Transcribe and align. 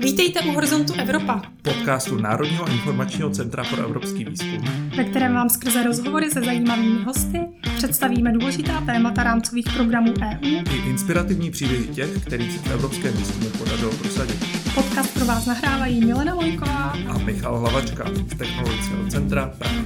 Vítejte 0.00 0.40
u 0.40 0.52
Horizontu 0.52 0.92
Evropa, 0.98 1.42
podcastu 1.62 2.16
Národního 2.16 2.68
informačního 2.68 3.30
centra 3.30 3.64
pro 3.64 3.84
evropský 3.84 4.24
výzkum, 4.24 4.64
ve 4.96 5.04
kterém 5.04 5.34
vám 5.34 5.48
skrze 5.48 5.82
rozhovory 5.82 6.30
se 6.30 6.40
zajímavými 6.40 7.04
hosty 7.04 7.40
představíme 7.76 8.32
důležitá 8.32 8.80
témata 8.80 9.22
rámcových 9.22 9.66
programů 9.74 10.14
EU 10.22 10.62
i 10.74 10.90
inspirativní 10.90 11.50
příběhy 11.50 11.86
těch, 11.86 12.26
kterých 12.26 12.52
se 12.52 12.58
v 12.58 12.70
evropském 12.70 13.12
výzkumu 13.12 13.50
podařilo 13.50 13.92
prosadit. 13.92 14.36
Podcast 14.74 15.14
pro 15.14 15.24
vás 15.24 15.46
nahrávají 15.46 16.04
Milena 16.04 16.34
Vojková 16.34 16.94
a 17.08 17.18
Michal 17.18 17.58
Hlavačka 17.58 18.04
z 18.28 18.36
Technologického 18.36 19.06
centra 19.08 19.52
Praha. 19.58 19.80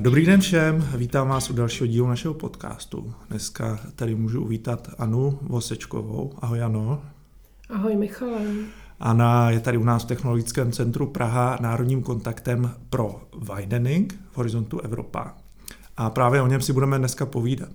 Dobrý 0.00 0.26
den 0.26 0.40
všem, 0.40 0.88
vítám 0.96 1.28
vás 1.28 1.50
u 1.50 1.52
dalšího 1.52 1.86
dílu 1.86 2.08
našeho 2.08 2.34
podcastu. 2.34 3.14
Dneska 3.30 3.80
tady 3.96 4.14
můžu 4.14 4.42
uvítat 4.42 4.88
Anu 4.98 5.38
Vosečkovou. 5.42 6.32
Ahoj 6.38 6.62
Ano. 6.62 7.02
Ahoj 7.70 7.96
Michale. 7.96 8.40
Anna 9.00 9.50
je 9.50 9.60
tady 9.60 9.78
u 9.78 9.84
nás 9.84 10.04
v 10.04 10.06
Technologickém 10.06 10.72
centru 10.72 11.06
Praha 11.06 11.58
národním 11.60 12.02
kontaktem 12.02 12.70
pro 12.90 13.22
widening 13.54 14.20
v 14.32 14.36
horizontu 14.36 14.80
Evropa. 14.80 15.34
A 15.96 16.10
právě 16.10 16.42
o 16.42 16.46
něm 16.46 16.60
si 16.60 16.72
budeme 16.72 16.98
dneska 16.98 17.26
povídat. 17.26 17.68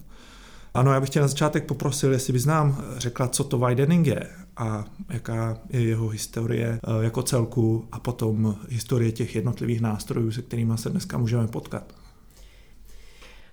Ano, 0.74 0.94
já 0.94 1.00
bych 1.00 1.10
tě 1.10 1.20
na 1.20 1.28
začátek 1.28 1.66
poprosil, 1.66 2.12
jestli 2.12 2.34
bys 2.34 2.46
nám 2.46 2.84
řekla, 2.98 3.28
co 3.28 3.44
to 3.44 3.58
widening 3.58 4.08
je 4.08 4.30
a 4.58 4.86
jaká 5.10 5.58
je 5.70 5.82
jeho 5.82 6.08
historie 6.08 6.80
eh, 6.84 7.04
jako 7.04 7.24
celku 7.24 7.88
a 7.92 8.00
potom 8.00 8.56
historie 8.70 9.12
těch 9.12 9.36
jednotlivých 9.36 9.82
nástrojů, 9.82 10.32
se 10.32 10.42
kterými 10.42 10.78
se 10.78 10.90
dneska 10.90 11.18
můžeme 11.18 11.48
potkat. 11.48 11.94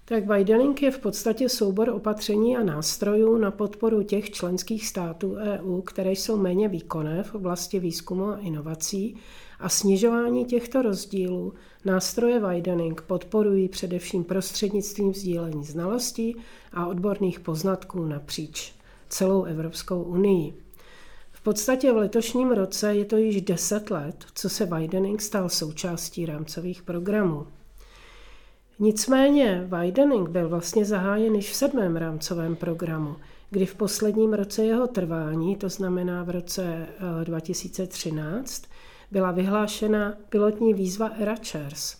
Tak 0.09 0.27
widening 0.27 0.83
je 0.83 0.91
v 0.91 0.98
podstatě 0.98 1.48
soubor 1.48 1.89
opatření 1.89 2.57
a 2.57 2.62
nástrojů 2.62 3.37
na 3.37 3.51
podporu 3.51 4.03
těch 4.03 4.31
členských 4.31 4.87
států 4.87 5.34
EU, 5.34 5.81
které 5.81 6.12
jsou 6.12 6.37
méně 6.37 6.69
výkonné 6.69 7.23
v 7.23 7.34
oblasti 7.34 7.78
výzkumu 7.78 8.25
a 8.25 8.37
inovací 8.37 9.17
a 9.61 9.69
snižování 9.69 10.45
těchto 10.45 10.83
rozdílů 10.83 11.53
nástroje 11.84 12.41
widening 12.41 13.03
podporují 13.03 13.69
především 13.69 14.25
prostřednictvím 14.25 15.15
sdílení 15.15 15.65
znalostí 15.65 16.37
a 16.72 16.87
odborných 16.87 17.41
poznatků 17.41 18.05
napříč 18.05 18.72
celou 19.09 19.45
Evropskou 19.45 20.03
unii. 20.03 20.55
V 21.31 21.41
podstatě 21.41 21.93
v 21.93 21.97
letošním 21.97 22.50
roce 22.50 22.95
je 22.95 23.05
to 23.05 23.17
již 23.17 23.43
10 23.43 23.91
let, 23.91 24.25
co 24.34 24.48
se 24.48 24.67
widening 24.67 25.22
stal 25.22 25.48
součástí 25.48 26.27
rámcových 26.27 26.83
programů. 26.83 27.47
Nicméně 28.81 29.69
widening 29.81 30.29
byl 30.29 30.48
vlastně 30.48 30.84
zahájen 30.84 31.34
již 31.34 31.51
v 31.51 31.55
sedmém 31.55 31.97
rámcovém 31.97 32.57
programu, 32.57 33.17
kdy 33.51 33.67
v 33.67 33.75
posledním 33.75 34.34
roce 34.34 34.65
jeho 34.65 34.87
trvání, 34.87 35.57
to 35.57 35.69
znamená 35.69 36.23
v 36.23 36.31
roce 36.31 36.87
2013, 37.25 38.62
eh, 38.65 38.69
byla 39.11 39.31
vyhlášena 39.31 40.15
pilotní 40.29 40.75
výzva 40.75 41.09
ERACHERS, 41.09 41.97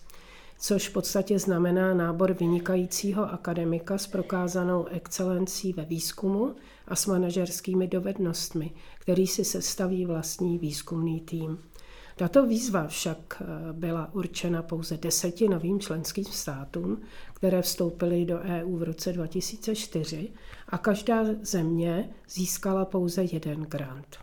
což 0.59 0.89
v 0.89 0.93
podstatě 0.93 1.39
znamená 1.39 1.95
nábor 1.95 2.33
vynikajícího 2.33 3.33
akademika 3.33 3.99
s 3.99 4.07
prokázanou 4.07 4.87
excelencí 4.87 5.73
ve 5.73 5.85
výzkumu 5.85 6.55
a 6.89 6.97
s 6.97 7.07
manažerskými 7.07 7.89
dovednostmi, 7.89 8.71
který 8.99 9.27
si 9.27 9.45
sestaví 9.45 10.07
vlastní 10.07 10.59
výzkumný 10.59 11.21
tým. 11.21 11.59
Tato 12.19 12.47
výzva 12.47 12.87
však 12.87 13.43
eh, 13.43 13.73
byla 13.73 14.15
určena 14.15 14.63
pouze 14.63 14.97
deseti 14.97 15.49
novým 15.49 15.81
členským 15.81 16.25
státům, 16.25 17.01
které 17.35 17.63
vstoupily 17.63 18.25
do 18.25 18.39
EU 18.39 18.77
v 18.77 18.83
roce 18.83 19.13
2004 19.13 20.31
a 20.69 20.79
každá 20.79 21.25
země 21.43 22.11
získala 22.29 22.85
pouze 22.85 23.25
jeden 23.33 23.63
grant. 23.63 24.17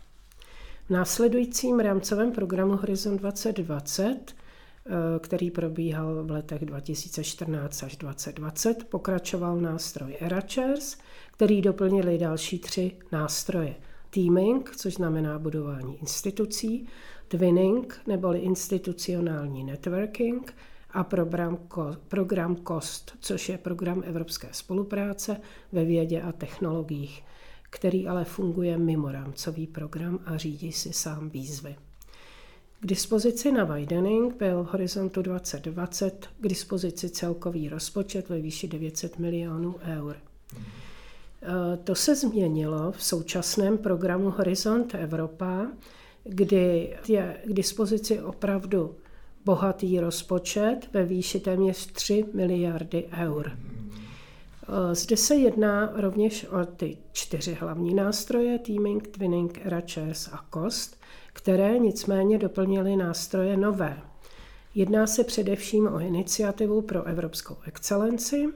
V 0.86 0.90
následujícím 0.90 1.80
rámcovém 1.80 2.32
programu 2.32 2.76
Horizon 2.76 3.16
2020, 3.16 4.18
eh, 4.26 4.90
který 5.18 5.50
probíhal 5.50 6.24
v 6.24 6.30
letech 6.30 6.64
2014 6.64 7.82
až 7.82 7.96
2020, 7.96 8.84
pokračoval 8.84 9.56
nástroj 9.60 10.16
ERACHERS, 10.20 10.96
který 11.32 11.62
doplnili 11.62 12.18
další 12.18 12.58
tři 12.58 12.92
nástroje. 13.12 13.74
Teaming, 14.10 14.76
což 14.76 14.94
znamená 14.94 15.38
budování 15.38 15.96
institucí, 16.00 16.88
twinning 17.28 18.00
neboli 18.06 18.38
institucionální 18.38 19.64
networking 19.64 20.54
a 20.90 21.04
program, 21.04 21.58
program 22.08 22.56
COST, 22.56 23.12
což 23.20 23.48
je 23.48 23.58
program 23.58 24.02
evropské 24.06 24.48
spolupráce 24.52 25.40
ve 25.72 25.84
vědě 25.84 26.22
a 26.22 26.32
technologiích, 26.32 27.24
který 27.70 28.08
ale 28.08 28.24
funguje 28.24 28.78
mimo 28.78 29.12
rámcový 29.12 29.66
program 29.66 30.18
a 30.26 30.36
řídí 30.36 30.72
si 30.72 30.92
sám 30.92 31.30
výzvy. 31.30 31.76
K 32.80 32.86
dispozici 32.86 33.52
na 33.52 33.64
widening 33.64 34.36
byl 34.36 34.64
v 34.64 34.66
horizontu 34.66 35.22
2020 35.22 36.28
k 36.40 36.48
dispozici 36.48 37.10
celkový 37.10 37.68
rozpočet 37.68 38.28
ve 38.28 38.40
výši 38.40 38.68
900 38.68 39.18
milionů 39.18 39.74
eur. 39.82 40.16
E, 40.16 41.76
to 41.76 41.94
se 41.94 42.16
změnilo 42.16 42.92
v 42.92 43.02
současném 43.04 43.78
programu 43.78 44.30
Horizont 44.30 44.94
Evropa, 44.94 45.66
kdy 46.28 46.96
je 47.08 47.36
k 47.44 47.52
dispozici 47.52 48.20
opravdu 48.20 48.96
bohatý 49.44 50.00
rozpočet 50.00 50.88
ve 50.92 51.04
výši 51.04 51.40
téměř 51.40 51.86
3 51.92 52.24
miliardy 52.34 53.08
eur. 53.18 53.58
Zde 54.92 55.16
se 55.16 55.34
jedná 55.34 55.92
rovněž 55.94 56.44
o 56.44 56.64
ty 56.64 56.98
čtyři 57.12 57.54
hlavní 57.60 57.94
nástroje 57.94 58.58
Teaming, 58.58 59.08
Twinning, 59.08 59.60
Ratchers 59.64 60.28
a 60.32 60.44
Cost, 60.54 61.00
které 61.32 61.78
nicméně 61.78 62.38
doplnily 62.38 62.96
nástroje 62.96 63.56
nové. 63.56 64.02
Jedná 64.74 65.06
se 65.06 65.24
především 65.24 65.86
o 65.86 66.00
iniciativu 66.00 66.82
pro 66.82 67.04
evropskou 67.04 67.56
excelenci, 67.66 68.46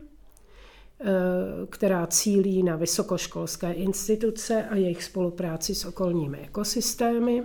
která 1.70 2.06
cílí 2.06 2.62
na 2.62 2.76
vysokoškolské 2.76 3.72
instituce 3.72 4.64
a 4.64 4.76
jejich 4.76 5.04
spolupráci 5.04 5.74
s 5.74 5.84
okolními 5.84 6.38
ekosystémy. 6.38 7.42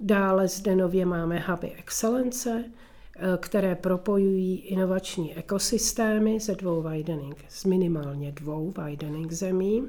Dále 0.00 0.48
zde 0.48 0.76
nově 0.76 1.06
máme 1.06 1.44
huby 1.48 1.72
excelence, 1.78 2.64
eh, 2.64 3.20
které 3.40 3.74
propojují 3.74 4.58
inovační 4.58 5.34
ekosystémy 5.34 6.40
ze 6.40 6.54
dvou 6.54 6.82
widening, 6.82 7.44
z 7.48 7.64
minimálně 7.64 8.32
dvou 8.32 8.74
widening 8.84 9.32
zemí. 9.32 9.88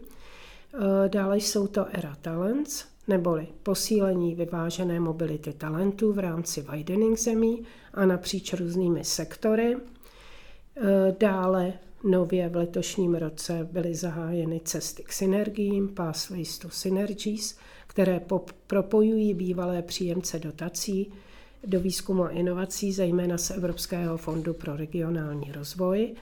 Eh, 0.73 1.09
dále 1.09 1.37
jsou 1.37 1.67
to 1.67 1.85
ERA 1.91 2.15
Talents, 2.21 2.85
neboli 3.07 3.47
posílení 3.63 4.35
vyvážené 4.35 4.99
mobility 4.99 5.53
talentů 5.53 6.13
v 6.13 6.19
rámci 6.19 6.65
widening 6.71 7.19
zemí 7.19 7.63
a 7.93 8.05
napříč 8.05 8.53
různými 8.53 9.03
sektory. 9.03 9.77
Dále 11.19 11.73
Nově 12.05 12.49
v 12.49 12.55
letošním 12.55 13.15
roce 13.15 13.67
byly 13.71 13.95
zahájeny 13.95 14.61
cesty 14.65 15.03
k 15.03 15.11
synergiím, 15.11 15.87
Pathways 15.87 16.59
to 16.59 16.69
Synergies, 16.69 17.57
které 17.87 18.21
propojují 18.67 19.33
bývalé 19.33 19.81
příjemce 19.81 20.39
dotací 20.39 21.11
do 21.67 21.79
výzkumu 21.79 22.23
a 22.23 22.29
inovací, 22.29 22.93
zejména 22.93 23.37
z 23.37 23.51
Evropského 23.51 24.17
fondu 24.17 24.53
pro 24.53 24.75
regionální 24.75 25.51
rozvoj, 25.51 26.15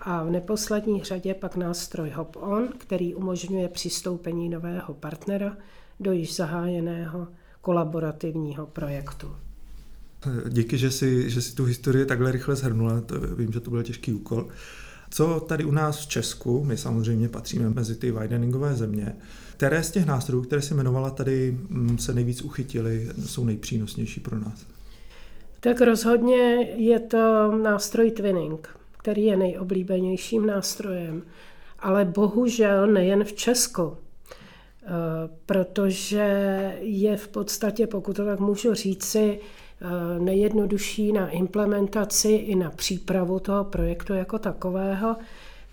a 0.00 0.24
v 0.24 0.30
neposlední 0.30 1.02
řadě 1.02 1.34
pak 1.34 1.56
nástroj 1.56 2.10
Hop 2.10 2.36
On, 2.40 2.68
který 2.78 3.14
umožňuje 3.14 3.68
přistoupení 3.68 4.48
nového 4.48 4.94
partnera 4.94 5.56
do 6.00 6.12
již 6.12 6.36
zahájeného 6.36 7.28
kolaborativního 7.60 8.66
projektu. 8.66 9.36
Díky, 10.48 10.78
že 10.78 10.90
si, 10.90 11.30
že 11.30 11.42
si 11.42 11.54
tu 11.54 11.64
historii 11.64 12.06
takhle 12.06 12.32
rychle 12.32 12.56
shrnula, 12.56 13.00
to, 13.00 13.20
vím, 13.20 13.52
že 13.52 13.60
to 13.60 13.70
byl 13.70 13.82
těžký 13.82 14.12
úkol. 14.12 14.48
Co 15.10 15.40
tady 15.40 15.64
u 15.64 15.70
nás 15.70 16.00
v 16.00 16.08
Česku, 16.08 16.64
my 16.64 16.76
samozřejmě 16.76 17.28
patříme 17.28 17.70
mezi 17.70 17.96
ty 17.96 18.10
wideningové 18.10 18.74
země, 18.74 19.16
které 19.56 19.82
z 19.82 19.90
těch 19.90 20.06
nástrojů, 20.06 20.42
které 20.42 20.62
si 20.62 20.74
jmenovala, 20.74 21.10
tady 21.10 21.58
mm, 21.68 21.98
se 21.98 22.14
nejvíc 22.14 22.42
uchytily, 22.42 23.08
jsou 23.26 23.44
nejpřínosnější 23.44 24.20
pro 24.20 24.38
nás? 24.38 24.66
Tak 25.60 25.80
rozhodně 25.80 26.68
je 26.76 27.00
to 27.00 27.52
nástroj 27.62 28.10
Twinning, 28.10 28.68
který 28.98 29.24
je 29.24 29.36
nejoblíbenějším 29.36 30.46
nástrojem, 30.46 31.22
ale 31.78 32.04
bohužel 32.04 32.86
nejen 32.86 33.24
v 33.24 33.32
Česku, 33.32 33.96
eh, 33.96 34.88
protože 35.46 36.26
je 36.80 37.16
v 37.16 37.28
podstatě, 37.28 37.86
pokud 37.86 38.16
to 38.16 38.24
tak 38.24 38.40
můžu 38.40 38.74
říci, 38.74 39.40
nejjednodušší 40.18 41.12
na 41.12 41.28
implementaci 41.28 42.28
i 42.32 42.54
na 42.54 42.70
přípravu 42.70 43.40
toho 43.40 43.64
projektu 43.64 44.14
jako 44.14 44.38
takového. 44.38 45.16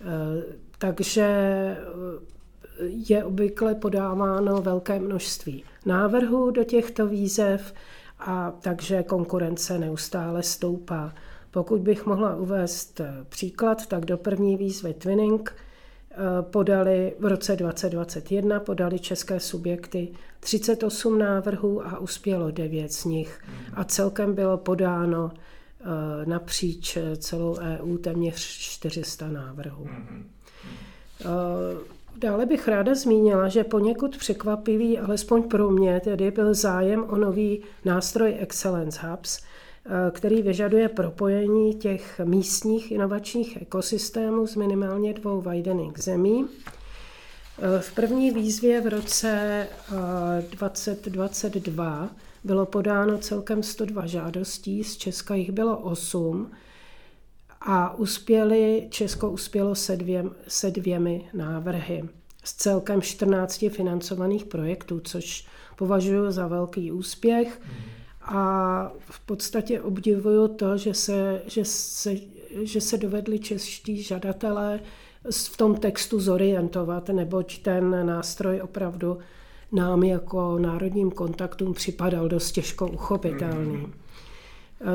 Eh, 0.00 0.42
takže 0.78 1.22
eh, 1.22 2.84
je 2.84 3.24
obvykle 3.24 3.74
podáváno 3.74 4.62
velké 4.62 4.98
množství 4.98 5.64
návrhů 5.86 6.50
do 6.50 6.64
těchto 6.64 7.06
výzev 7.06 7.74
a 8.18 8.52
takže 8.60 9.02
konkurence 9.02 9.78
neustále 9.78 10.42
stoupá. 10.42 11.14
Pokud 11.50 11.80
bych 11.80 12.06
mohla 12.06 12.36
uvést 12.36 13.00
příklad, 13.28 13.86
tak 13.86 14.04
do 14.04 14.18
první 14.18 14.56
výzvy 14.56 14.94
Twinning 14.94 15.54
podali 16.40 17.14
v 17.18 17.24
roce 17.24 17.56
2021 17.56 18.60
podali 18.60 18.98
české 18.98 19.40
subjekty 19.40 20.08
38 20.40 21.18
návrhů 21.18 21.86
a 21.86 21.98
uspělo 21.98 22.50
9 22.50 22.92
z 22.92 23.04
nich. 23.04 23.40
A 23.74 23.84
celkem 23.84 24.34
bylo 24.34 24.58
podáno 24.58 25.30
eh, 25.34 25.84
napříč 26.26 26.98
celou 27.16 27.56
EU 27.58 27.96
téměř 27.96 28.36
400 28.58 29.28
návrhů. 29.28 29.88
Dále 32.18 32.46
bych 32.46 32.68
ráda 32.68 32.94
zmínila, 32.94 33.48
že 33.48 33.64
poněkud 33.64 34.16
překvapivý, 34.16 34.98
alespoň 34.98 35.42
pro 35.42 35.70
mě, 35.70 36.00
tedy 36.00 36.30
byl 36.30 36.54
zájem 36.54 37.04
o 37.08 37.16
nový 37.16 37.62
nástroj 37.84 38.36
Excellence 38.38 39.06
Hubs, 39.06 39.38
eh, 39.38 39.55
který 40.10 40.42
vyžaduje 40.42 40.88
propojení 40.88 41.74
těch 41.74 42.20
místních 42.24 42.92
inovačních 42.92 43.62
ekosystémů 43.62 44.46
z 44.46 44.56
minimálně 44.56 45.14
dvou 45.14 45.40
widening 45.40 45.98
zemí. 45.98 46.46
Eh, 47.58 47.80
v 47.80 47.94
první 47.94 48.30
výzvě 48.30 48.80
v 48.80 48.86
roce 48.86 49.66
2022 50.50 52.04
eh, 52.04 52.16
bylo 52.44 52.66
podáno 52.66 53.18
celkem 53.18 53.62
102 53.62 54.06
žádostí, 54.06 54.84
z 54.84 54.96
Česka 54.96 55.34
jich 55.34 55.50
bylo 55.52 55.78
8 55.78 56.50
a 57.60 57.94
uspěli, 57.94 58.86
Česko 58.90 59.30
uspělo 59.30 59.74
se, 59.74 59.96
dvě, 59.96 60.24
se 60.48 60.70
dvěmi 60.70 61.28
návrhy 61.34 62.04
z 62.44 62.54
celkem 62.54 63.02
14 63.02 63.64
financovaných 63.70 64.44
projektů, 64.44 65.00
což 65.00 65.46
považuji 65.76 66.30
za 66.30 66.46
velký 66.46 66.92
úspěch. 66.92 67.60
A 68.28 68.92
v 68.98 69.20
podstatě 69.20 69.80
obdivuju 69.80 70.48
to, 70.48 70.76
že 70.76 70.94
se, 70.94 71.42
že 71.46 71.64
se, 71.64 72.14
že 72.62 72.80
se 72.80 72.98
dovedli 72.98 73.38
čeští 73.38 74.02
žadatelé 74.02 74.80
v 75.30 75.56
tom 75.56 75.74
textu 75.74 76.20
zorientovat, 76.20 77.08
neboť 77.08 77.62
ten 77.62 78.06
nástroj 78.06 78.60
opravdu 78.60 79.18
nám 79.72 80.02
jako 80.02 80.58
národním 80.58 81.10
kontaktům 81.10 81.74
připadal 81.74 82.28
dost 82.28 82.52
těžko 82.52 82.88
uchopitelný. 82.88 83.76
Mm. 83.76 83.92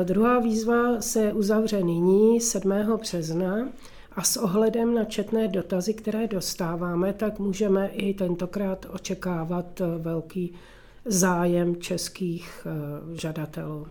Druhá 0.04 0.38
výzva 0.38 1.00
se 1.00 1.32
uzavře 1.32 1.82
nyní 1.82 2.40
7. 2.40 2.72
března 3.00 3.68
a 4.12 4.22
s 4.22 4.36
ohledem 4.36 4.94
na 4.94 5.04
četné 5.04 5.48
dotazy, 5.48 5.94
které 5.94 6.26
dostáváme, 6.26 7.12
tak 7.12 7.38
můžeme 7.38 7.88
i 7.88 8.14
tentokrát 8.14 8.86
očekávat 8.90 9.82
velký 9.98 10.54
zájem 11.04 11.76
českých 11.76 12.66
eh, 12.66 13.18
žadatelů. 13.20 13.86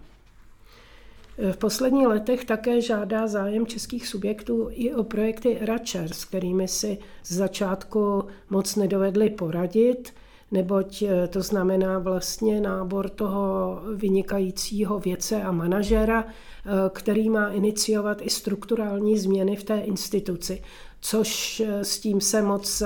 V 1.51 1.57
posledních 1.57 2.07
letech 2.07 2.45
také 2.45 2.81
žádá 2.81 3.27
zájem 3.27 3.67
českých 3.67 4.07
subjektů 4.07 4.67
i 4.71 4.93
o 4.93 5.03
projekty 5.03 5.57
Ratcher, 5.61 6.13
s 6.13 6.25
kterými 6.25 6.67
si 6.67 6.97
z 7.23 7.35
začátku 7.35 8.23
moc 8.49 8.75
nedovedli 8.75 9.29
poradit 9.29 10.13
neboť 10.51 11.01
eh, 11.01 11.27
to 11.27 11.41
znamená 11.41 11.99
vlastně 11.99 12.61
nábor 12.61 13.09
toho 13.09 13.81
vynikajícího 13.95 14.99
věce 14.99 15.41
a 15.41 15.51
manažera, 15.51 16.25
eh, 16.25 16.69
který 16.93 17.29
má 17.29 17.49
iniciovat 17.49 18.17
i 18.21 18.29
strukturální 18.29 19.17
změny 19.19 19.55
v 19.55 19.63
té 19.63 19.79
instituci 19.79 20.61
což 21.03 21.61
s 21.81 21.99
tím 21.99 22.21
se 22.21 22.41
moc 22.41 22.83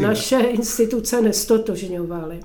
naše 0.00 0.36
instituce 0.36 1.20
nestotožňovaly. 1.20 2.40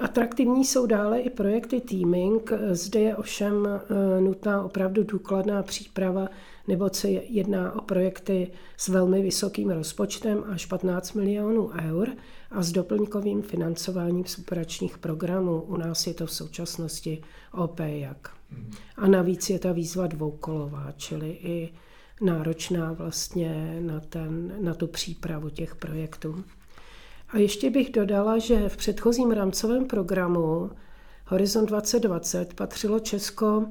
Atraktivní 0.00 0.64
jsou 0.64 0.86
dále 0.86 1.20
i 1.20 1.30
projekty 1.30 1.80
teaming. 1.80 2.52
Zde 2.70 3.00
je 3.00 3.16
ovšem 3.16 3.68
nutná 4.20 4.62
opravdu 4.64 5.04
důkladná 5.04 5.62
příprava 5.62 6.28
nebo 6.68 6.90
se 6.92 7.08
jedná 7.08 7.72
o 7.72 7.80
projekty 7.80 8.50
s 8.76 8.88
velmi 8.88 9.22
vysokým 9.22 9.70
rozpočtem 9.70 10.44
až 10.48 10.66
15 10.66 11.12
milionů 11.12 11.70
eur 11.82 12.08
a 12.50 12.62
s 12.62 12.72
doplňkovým 12.72 13.42
financováním 13.42 14.24
superačních 14.24 14.98
programů. 14.98 15.62
U 15.62 15.76
nás 15.76 16.06
je 16.06 16.14
to 16.14 16.26
v 16.26 16.32
současnosti 16.32 17.22
OPJAK. 17.52 18.30
A 18.96 19.06
navíc 19.06 19.50
je 19.50 19.58
ta 19.58 19.72
výzva 19.72 20.06
dvoukolová, 20.06 20.92
čili 20.96 21.30
i 21.30 21.72
náročná 22.20 22.92
vlastně 22.92 23.78
na, 23.80 24.00
ten, 24.00 24.52
na 24.60 24.74
tu 24.74 24.86
přípravu 24.86 25.50
těch 25.50 25.76
projektů. 25.76 26.44
A 27.36 27.38
ještě 27.38 27.70
bych 27.70 27.90
dodala, 27.90 28.38
že 28.38 28.68
v 28.68 28.76
předchozím 28.76 29.30
rámcovém 29.30 29.86
programu 29.86 30.70
Horizon 31.26 31.66
2020 31.66 32.54
patřilo 32.54 32.98
Česko 32.98 33.66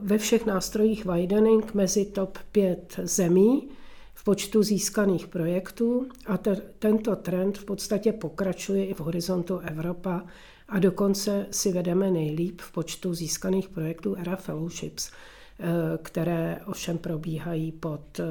ve 0.00 0.18
všech 0.18 0.46
nástrojích 0.46 1.04
widening 1.04 1.74
mezi 1.74 2.04
top 2.04 2.38
5 2.52 3.00
zemí 3.02 3.68
v 4.14 4.24
počtu 4.24 4.62
získaných 4.62 5.26
projektů 5.26 6.08
a 6.26 6.36
te, 6.38 6.56
tento 6.78 7.16
trend 7.16 7.58
v 7.58 7.64
podstatě 7.64 8.12
pokračuje 8.12 8.86
i 8.86 8.94
v 8.94 9.00
horizontu 9.00 9.58
Evropa 9.58 10.22
a 10.68 10.78
dokonce 10.78 11.46
si 11.50 11.72
vedeme 11.72 12.10
nejlíp 12.10 12.60
v 12.60 12.72
počtu 12.72 13.14
získaných 13.14 13.68
projektů 13.68 14.16
ERA 14.16 14.36
Fellowships, 14.36 15.10
eh, 15.10 15.64
které 16.02 16.60
ovšem 16.66 16.98
probíhají 16.98 17.72
pod 17.72 18.20
eh, 18.20 18.24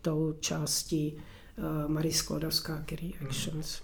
tou 0.00 0.34
částí 0.40 1.16
eh, 1.18 1.33
Marie 1.86 2.14
Sklodowská 2.14 2.82
Kiri 2.82 3.12
Actions. 3.28 3.82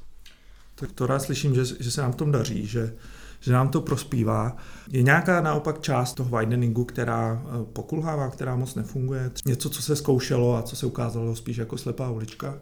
Tak 0.74 0.92
to 0.92 1.06
rád 1.06 1.18
slyším, 1.18 1.54
že, 1.54 1.64
že 1.80 1.90
se 1.90 2.02
nám 2.02 2.12
v 2.12 2.16
tom 2.16 2.32
daří, 2.32 2.66
že 2.66 2.94
že 3.40 3.52
nám 3.52 3.68
to 3.68 3.80
prospívá. 3.80 4.56
Je 4.90 5.02
nějaká 5.02 5.40
naopak 5.40 5.80
část 5.80 6.14
toho 6.14 6.38
wideningu, 6.38 6.84
která 6.84 7.42
eh, 7.44 7.64
pokulhává, 7.72 8.30
která 8.30 8.56
moc 8.56 8.74
nefunguje? 8.74 9.30
Něco, 9.46 9.70
co 9.70 9.82
se 9.82 9.96
zkoušelo 9.96 10.56
a 10.56 10.62
co 10.62 10.76
se 10.76 10.86
ukázalo 10.86 11.36
spíš 11.36 11.56
jako 11.56 11.78
slepá 11.78 12.10
ulička? 12.10 12.58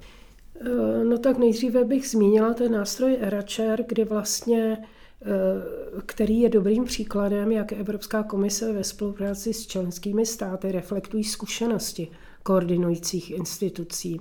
Eh, 0.61 1.05
no 1.05 1.19
tak 1.19 1.39
nejdříve 1.39 1.85
bych 1.85 2.09
zmínila 2.09 2.55
ten 2.55 2.73
nástroj 2.73 3.17
Eracher, 3.21 3.85
kdy 3.89 4.05
vlastně 4.05 4.79
eh, 5.23 6.03
který 6.07 6.41
je 6.41 6.49
dobrým 6.49 6.85
příkladem, 6.85 7.53
jak 7.53 7.73
Evropská 7.73 8.23
komise 8.23 8.73
ve 8.73 8.85
spolupráci 8.85 9.55
s 9.55 9.67
členskými 9.67 10.27
státy 10.27 10.73
reflektují 10.73 11.25
zkušenosti 11.25 12.09
koordinujících 12.43 13.31
institucí. 13.31 14.21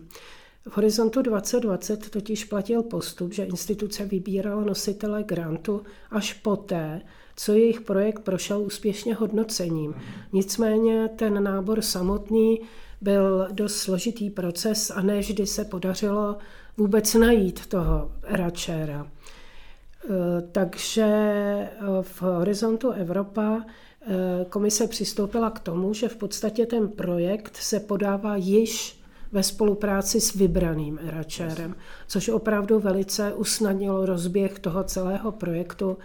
V 0.69 0.77
Horizontu 0.77 1.21
2020 1.21 2.09
totiž 2.09 2.43
platil 2.45 2.83
postup, 2.83 3.33
že 3.33 3.43
instituce 3.43 4.05
vybírala 4.05 4.63
nositele 4.63 5.23
grantu 5.23 5.83
až 6.11 6.33
poté, 6.33 7.01
co 7.35 7.53
jejich 7.53 7.81
projekt 7.81 8.19
prošel 8.19 8.61
úspěšně 8.61 9.15
hodnocením. 9.15 9.95
Nicméně 10.33 11.09
ten 11.15 11.43
nábor 11.43 11.81
samotný 11.81 12.61
byl 13.01 13.47
dost 13.51 13.75
složitý 13.75 14.29
proces 14.29 14.91
a 14.91 15.01
ne 15.01 15.19
vždy 15.19 15.47
se 15.47 15.65
podařilo 15.65 16.37
vůbec 16.77 17.13
najít 17.13 17.65
toho 17.65 18.11
račera. 18.23 19.07
E, 19.07 20.41
takže 20.51 21.03
e, 21.03 21.69
v 22.01 22.21
Horizontu 22.21 22.91
Evropa 22.91 23.61
e, 23.61 24.45
komise 24.45 24.87
přistoupila 24.87 25.49
k 25.49 25.59
tomu, 25.59 25.93
že 25.93 26.07
v 26.09 26.15
podstatě 26.15 26.65
ten 26.65 26.87
projekt 26.87 27.55
se 27.55 27.79
podává 27.79 28.35
již 28.35 28.96
ve 29.31 29.43
spolupráci 29.43 30.21
s 30.21 30.33
vybraným 30.33 30.99
eračérem, 31.07 31.75
což 32.07 32.29
opravdu 32.29 32.79
velice 32.79 33.33
usnadnilo 33.33 34.05
rozběh 34.05 34.59
toho 34.59 34.83
celého 34.83 35.31
projektu 35.31 35.97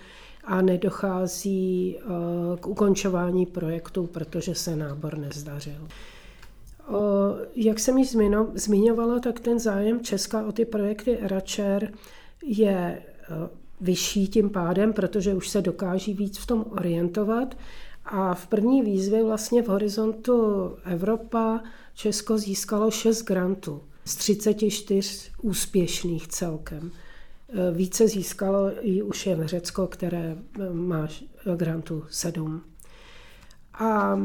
a 0.45 0.63
nedochází 0.63 1.97
eh, 1.99 2.03
k 2.61 2.67
ukončování 2.67 3.47
projektu, 3.47 4.07
protože 4.07 4.55
se 4.55 4.77
nábor 4.77 5.19
nezdařil. 5.19 5.89
Jak 7.57 7.79
jsem 7.79 7.99
již 7.99 8.17
zmiňovala, 8.55 9.19
tak 9.19 9.41
ten 9.41 9.59
zájem 9.59 10.01
Česka 10.01 10.47
o 10.47 10.53
ty 10.53 10.65
projekty 10.65 11.19
Eracher 11.19 11.93
je 12.45 13.03
eh, 13.03 13.49
vyšší 13.81 14.29
tím 14.29 14.51
pádem, 14.51 14.93
protože 14.93 15.35
už 15.35 15.49
se 15.49 15.63
dokáží 15.63 16.15
víc 16.15 16.39
v 16.39 16.47
tom 16.47 16.65
orientovat. 16.71 17.57
A 18.05 18.35
v 18.35 18.47
první 18.47 18.83
výzvě 18.83 19.25
vlastně 19.25 19.63
v 19.63 19.69
horizontu 19.69 20.35
Evropa 20.85 21.61
Česko 21.95 22.39
získalo 22.39 22.91
6 22.91 23.23
grantů 23.23 23.83
z 24.05 24.17
34 24.17 25.31
úspěšných 25.43 26.29
celkem. 26.29 26.91
E, 27.49 27.75
více 27.75 28.09
získalo 28.09 28.71
i 28.81 29.03
už 29.03 29.27
jen 29.27 29.47
Řecko, 29.47 29.87
které 29.87 30.37
e, 30.61 30.73
má 30.73 31.09
grantů 31.57 32.05
7. 32.11 32.63
A 33.75 34.19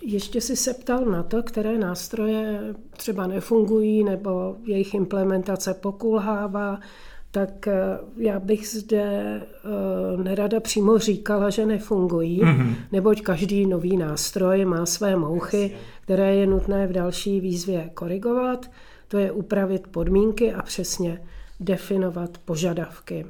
ještě 0.00 0.40
si 0.40 0.56
se 0.56 0.74
ptal 0.74 1.04
na 1.04 1.22
to, 1.22 1.42
které 1.42 1.78
nástroje 1.78 2.74
třeba 2.96 3.26
nefungují 3.26 4.04
nebo 4.04 4.56
jejich 4.64 4.94
implementace 4.94 5.74
pokulhává 5.74 6.80
tak 7.38 7.68
eh, 7.68 7.98
já 8.16 8.40
bych 8.40 8.68
zde 8.68 9.02
eh, 9.02 10.22
nerada 10.22 10.60
přímo 10.60 10.98
říkala, 10.98 11.50
že 11.50 11.66
nefungují, 11.66 12.42
mm-hmm. 12.42 12.74
neboť 12.92 13.22
každý 13.22 13.66
nový 13.66 13.96
nástroj 13.96 14.64
má 14.64 14.86
své 14.86 15.16
mouchy, 15.16 15.74
které 16.00 16.34
je 16.34 16.46
nutné 16.46 16.86
v 16.86 16.92
další 16.92 17.40
výzvě 17.40 17.90
korigovat. 17.94 18.70
To 19.08 19.18
je 19.18 19.32
upravit 19.32 19.86
podmínky 19.86 20.52
a 20.52 20.62
přesně 20.62 21.22
definovat 21.60 22.38
požadavky. 22.44 23.26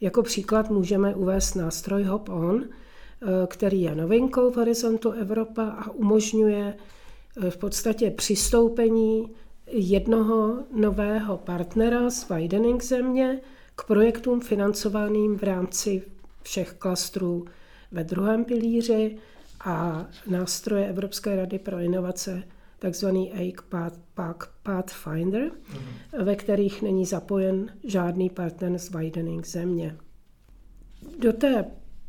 Jako 0.00 0.22
příklad 0.22 0.70
můžeme 0.70 1.14
uvést 1.14 1.54
nástroj 1.54 2.02
Hop 2.04 2.28
On, 2.28 2.64
eh, 2.64 3.26
který 3.46 3.82
je 3.82 3.94
novinkou 3.94 4.50
v 4.50 4.56
horizontu 4.56 5.10
Evropa 5.10 5.64
a 5.64 5.90
umožňuje 5.90 6.74
v 7.50 7.56
podstatě 7.56 8.10
přistoupení 8.10 9.30
jednoho 9.66 10.58
nového 10.72 11.36
partnera 11.36 12.10
z 12.10 12.28
widening 12.28 12.84
země 12.84 13.40
k 13.76 13.84
projektům 13.84 14.40
financovaným 14.40 15.38
v 15.38 15.42
rámci 15.42 16.02
všech 16.42 16.72
klastrů 16.72 17.44
ve 17.92 18.04
druhém 18.04 18.44
pilíři 18.44 19.18
a 19.64 20.06
nástroje 20.26 20.88
Evropské 20.88 21.36
rady 21.36 21.58
pro 21.58 21.78
inovace, 21.78 22.42
takzvaný 22.78 23.32
AIC 23.32 23.56
Pathfinder, 24.62 25.42
mm-hmm. 25.42 26.24
ve 26.24 26.36
kterých 26.36 26.82
není 26.82 27.04
zapojen 27.04 27.70
žádný 27.84 28.30
partner 28.30 28.78
z 28.78 28.90
widening 28.90 29.46
země. 29.46 29.96
Do 31.18 31.32
té 31.32 31.64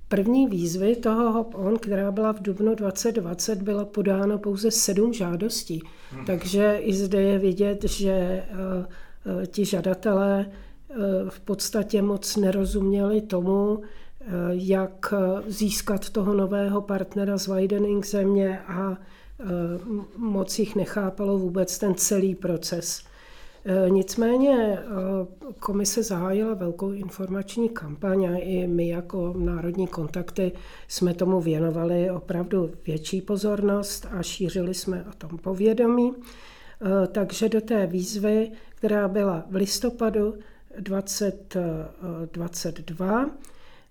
první 0.07 0.47
výzvy 0.47 0.95
toho 0.95 1.31
Hop-On, 1.31 1.77
která 1.79 2.11
byla 2.11 2.33
v 2.33 2.41
dubnu 2.41 2.75
2020, 2.75 3.61
byla 3.61 3.85
podáno 3.85 4.37
pouze 4.37 4.71
sedm 4.71 5.13
žádostí. 5.13 5.81
Hmm. 6.11 6.25
Takže 6.25 6.77
i 6.81 6.93
zde 6.93 7.21
je 7.21 7.39
vidět, 7.39 7.83
že 7.83 8.11
eh, 8.11 8.45
eh, 9.43 9.47
ti 9.47 9.65
žadatelé 9.65 10.45
eh, 10.45 10.95
v 11.29 11.39
podstatě 11.39 12.01
moc 12.01 12.35
nerozuměli 12.35 13.21
tomu, 13.21 13.81
jak 14.49 15.13
získat 15.47 16.09
toho 16.09 16.33
nového 16.33 16.81
partnera 16.81 17.37
z 17.37 17.47
widening 17.47 18.05
země 18.05 18.59
a 18.59 18.97
moc 20.17 20.59
jich 20.59 20.75
nechápalo 20.75 21.37
vůbec 21.37 21.77
ten 21.77 21.95
celý 21.95 22.35
proces. 22.35 23.03
E, 23.67 23.89
nicméně 23.89 24.57
e, 24.57 24.79
komise 25.59 26.03
zahájila 26.03 26.53
velkou 26.53 26.91
informační 26.91 27.69
kampaň 27.69 28.25
a 28.25 28.37
i 28.37 28.67
my 28.67 28.87
jako 28.87 29.33
národní 29.37 29.87
kontakty 29.87 30.51
jsme 30.87 31.13
tomu 31.13 31.41
věnovali 31.41 32.11
opravdu 32.11 32.71
větší 32.85 33.21
pozornost 33.21 34.07
a 34.11 34.23
šířili 34.23 34.73
jsme 34.73 35.05
o 35.09 35.13
tom 35.17 35.37
povědomí. 35.37 36.13
E, 36.13 36.15
takže 37.07 37.49
do 37.49 37.61
té 37.61 37.87
výzvy, 37.87 38.51
která 38.75 39.07
byla 39.07 39.45
v 39.49 39.55
listopadu 39.55 40.33
2022, 40.79 43.29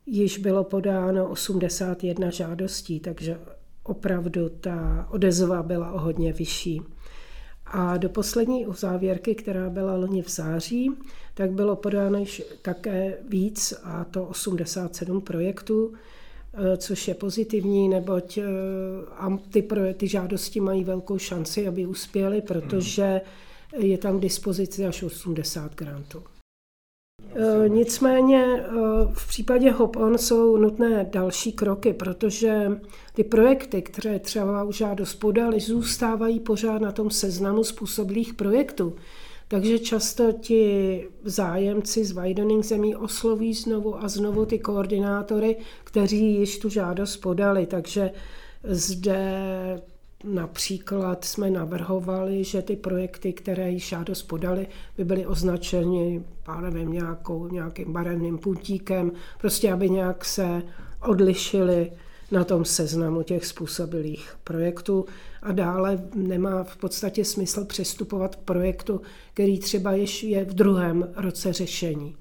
již 0.06 0.38
bylo 0.38 0.64
podáno 0.64 1.28
81 1.28 2.30
žádostí, 2.30 3.00
takže 3.00 3.40
opravdu 3.82 4.48
ta 4.48 5.08
odezva 5.10 5.62
byla 5.62 5.92
o 5.92 5.98
hodně 5.98 6.32
vyšší. 6.32 6.82
A 7.66 7.96
do 7.96 8.08
poslední 8.08 8.66
uzávěrky, 8.66 9.34
která 9.34 9.70
byla 9.70 9.96
loni 9.96 10.22
v 10.22 10.30
září, 10.30 10.90
tak 11.34 11.50
bylo 11.50 11.76
podáno 11.76 12.18
již 12.18 12.42
také 12.62 13.18
víc, 13.28 13.74
a 13.84 14.04
to 14.04 14.24
87 14.24 15.20
projektů, 15.20 15.92
eh, 16.54 16.76
což 16.76 17.08
je 17.08 17.14
pozitivní, 17.14 17.88
neboť 17.88 18.38
eh, 18.38 18.44
ty, 19.50 19.68
ty 19.94 20.08
žádosti 20.08 20.60
mají 20.60 20.84
velkou 20.84 21.18
šanci, 21.18 21.68
aby 21.68 21.86
uspěly, 21.86 22.42
protože 22.42 23.20
je 23.76 23.98
tam 23.98 24.18
k 24.18 24.22
dispozici 24.22 24.86
až 24.86 25.02
80 25.02 25.74
grantů. 25.74 26.22
Eh, 27.38 27.68
nicméně 27.68 28.44
eh, 28.44 28.70
v 29.12 29.28
případě 29.28 29.72
Hop-On 29.72 30.14
jsou 30.14 30.56
nutné 30.56 31.08
další 31.12 31.52
kroky, 31.52 31.92
protože 31.92 32.80
ty 33.14 33.24
projekty, 33.24 33.82
které 33.82 34.18
třeba 34.18 34.64
už 34.64 34.76
žádost 34.76 35.14
podali, 35.14 35.60
zůstávají 35.60 36.40
pořád 36.40 36.82
na 36.82 36.92
tom 36.92 37.10
seznamu 37.10 37.64
způsobilých 37.64 38.34
projektů. 38.34 38.96
Takže 39.48 39.78
často 39.78 40.32
ti 40.32 41.08
zájemci 41.24 42.04
z 42.04 42.12
widening 42.12 42.64
zemí 42.64 42.96
osloví 42.96 43.54
znovu 43.54 44.04
a 44.04 44.08
znovu 44.08 44.46
ty 44.46 44.58
koordinátory, 44.58 45.56
kteří 45.84 46.34
již 46.34 46.58
tu 46.58 46.68
žádost 46.68 47.16
podali. 47.16 47.66
Takže 47.66 48.10
zde 48.64 49.42
Například 50.24 51.24
jsme 51.24 51.50
navrhovali, 51.50 52.44
že 52.44 52.62
ty 52.62 52.76
projekty, 52.76 53.32
které 53.32 53.70
již 53.70 53.88
žádost 53.88 54.22
podali, 54.22 54.66
by 54.96 55.04
byly 55.04 55.26
označeny, 55.26 56.24
nevím, 56.60 56.92
nějakou, 56.92 57.48
nějakým 57.48 57.92
barevným 57.92 58.38
puntíkem, 58.38 59.12
prostě 59.40 59.72
aby 59.72 59.90
nějak 59.90 60.24
se 60.24 60.62
odlišili 61.02 61.92
na 62.30 62.44
tom 62.44 62.64
seznamu 62.64 63.22
těch 63.22 63.46
způsobilých 63.46 64.36
projektů. 64.44 65.06
A 65.42 65.52
dále 65.52 66.04
nemá 66.14 66.64
v 66.64 66.76
podstatě 66.76 67.24
smysl 67.24 67.64
přistupovat 67.64 68.36
k 68.36 68.38
projektu, 68.38 69.00
který 69.34 69.58
třeba 69.58 69.92
ještě 69.92 70.26
je 70.26 70.44
v 70.44 70.54
druhém 70.54 71.08
roce 71.16 71.52
řešení. 71.52 72.16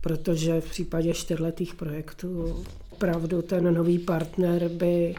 Protože 0.00 0.60
v 0.60 0.70
případě 0.70 1.14
čtyřletých 1.14 1.74
projektů 1.74 2.64
opravdu 2.90 3.42
ten 3.42 3.74
nový 3.74 3.98
partner 3.98 4.68
by 4.68 5.14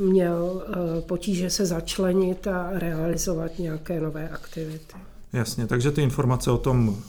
měl 0.00 0.62
eh, 0.66 1.00
potíže 1.00 1.50
se 1.50 1.66
začlenit 1.66 2.46
a 2.46 2.70
realizovat 2.72 3.58
nějaké 3.58 4.00
nové 4.00 4.28
aktivity. 4.28 4.94
Jasně, 5.32 5.66
takže 5.66 5.90
ty 5.90 6.02
informace 6.02 6.50
o 6.50 6.58
tom, 6.58 7.02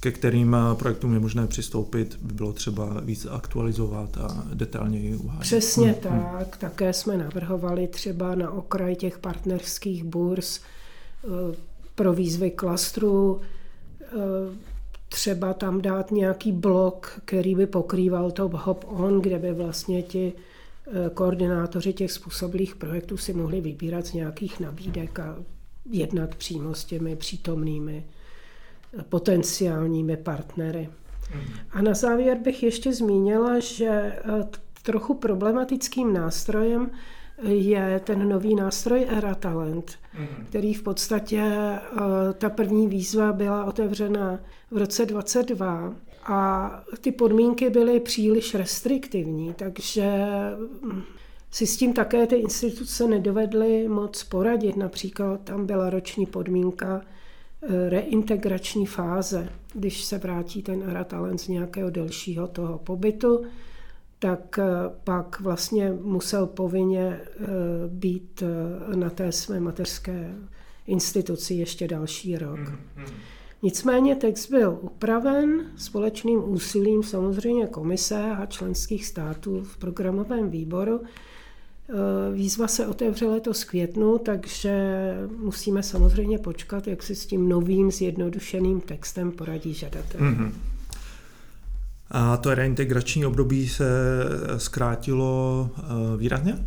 ke 0.00 0.10
kterým 0.10 0.54
eh, 0.54 0.74
projektům 0.74 1.14
je 1.14 1.20
možné 1.20 1.46
přistoupit, 1.46 2.18
by 2.22 2.34
bylo 2.34 2.52
třeba 2.52 3.00
víc 3.00 3.26
aktualizovat 3.30 4.18
a 4.18 4.44
detailněji 4.54 5.16
uhájit. 5.16 5.40
Přesně 5.40 5.86
hmm. 5.86 6.00
tak. 6.00 6.56
Také 6.56 6.92
jsme 6.92 7.16
navrhovali 7.16 7.86
třeba 7.86 8.34
na 8.34 8.50
okraj 8.50 8.96
těch 8.96 9.18
partnerských 9.18 10.04
burz 10.04 10.60
eh, 10.60 11.28
pro 11.94 12.12
výzvy 12.12 12.50
klastru 12.50 13.40
třeba 15.08 15.54
tam 15.54 15.80
dát 15.80 16.10
nějaký 16.10 16.52
blok, 16.52 17.20
který 17.24 17.54
by 17.54 17.66
pokrýval 17.66 18.30
to 18.30 18.48
hop-on, 18.48 19.20
kde 19.20 19.38
by 19.38 19.52
vlastně 19.52 20.02
ti 20.02 20.32
koordinátoři 21.14 21.92
těch 21.92 22.12
způsobilých 22.12 22.76
projektů 22.76 23.16
si 23.16 23.32
mohli 23.32 23.60
vybírat 23.60 24.06
z 24.06 24.12
nějakých 24.12 24.60
nabídek 24.60 25.18
a 25.18 25.36
jednat 25.90 26.34
přímo 26.34 26.74
s 26.74 26.84
těmi 26.84 27.16
přítomnými 27.16 28.06
eh, 28.98 29.02
potenciálními 29.02 30.16
partnery. 30.16 30.88
A 31.70 31.82
na 31.82 31.94
závěr 31.94 32.38
bych 32.38 32.62
ještě 32.62 32.92
zmínila, 32.92 33.58
že 33.58 33.88
eh, 33.88 34.22
trochu 34.82 35.14
problematickým 35.14 36.12
nástrojem 36.12 36.90
je 37.42 38.00
ten 38.04 38.28
nový 38.28 38.54
nástroj 38.54 39.06
Era 39.08 39.34
Talent, 39.34 39.98
který 40.48 40.74
v 40.74 40.82
podstatě 40.82 41.42
ta 42.38 42.50
první 42.50 42.88
výzva 42.88 43.32
byla 43.32 43.64
otevřena 43.64 44.40
v 44.70 44.76
roce 44.76 45.06
22 45.06 45.94
a 46.24 46.70
ty 47.00 47.12
podmínky 47.12 47.70
byly 47.70 48.00
příliš 48.00 48.54
restriktivní, 48.54 49.54
takže 49.54 50.12
si 51.50 51.66
s 51.66 51.76
tím 51.76 51.92
také 51.92 52.26
ty 52.26 52.36
instituce 52.36 53.08
nedovedly 53.08 53.88
moc 53.88 54.24
poradit. 54.24 54.76
Například 54.76 55.40
tam 55.40 55.66
byla 55.66 55.90
roční 55.90 56.26
podmínka 56.26 57.00
eh, 57.62 57.90
reintegrační 57.90 58.86
fáze. 58.86 59.48
Když 59.74 60.04
se 60.04 60.18
vrátí 60.18 60.62
ten 60.62 60.90
aratalent 60.90 61.40
z 61.40 61.48
nějakého 61.48 61.90
delšího 61.90 62.46
toho 62.46 62.78
pobytu, 62.78 63.42
tak 64.18 64.58
eh, 64.58 64.64
pak 65.04 65.40
vlastně 65.40 65.92
musel 66.02 66.46
povinně 66.46 67.20
eh, 67.20 67.46
být 67.88 68.42
na 68.94 69.10
té 69.10 69.32
své 69.32 69.60
mateřské 69.60 70.34
instituci 70.86 71.54
ještě 71.54 71.88
další 71.88 72.38
rok. 72.38 72.60
Mm-hmm. 72.60 73.12
Nicméně 73.62 74.16
text 74.16 74.50
byl 74.50 74.78
upraven 74.80 75.66
společným 75.76 76.42
úsilím 76.44 77.02
samozřejmě 77.02 77.66
komise 77.66 78.22
a 78.38 78.46
členských 78.46 79.06
států 79.06 79.62
v 79.64 79.76
programovém 79.76 80.50
výboru. 80.50 81.00
E, 81.00 82.32
výzva 82.32 82.68
se 82.68 82.86
otevře 82.86 83.26
letos 83.26 83.64
květnu, 83.64 84.18
takže 84.18 84.74
musíme 85.36 85.82
samozřejmě 85.82 86.38
počkat, 86.38 86.86
jak 86.86 87.02
si 87.02 87.14
s 87.14 87.26
tím 87.26 87.48
novým 87.48 87.90
zjednodušeným 87.90 88.80
textem 88.80 89.32
poradí 89.32 89.74
žadatel. 89.74 90.20
Mm-hmm. 90.20 90.52
A 92.10 92.36
to 92.36 92.54
reintegrační 92.54 93.26
období 93.26 93.68
se 93.68 93.88
zkrátilo 94.56 95.70
e, 95.78 96.16
výrazně? 96.16 96.66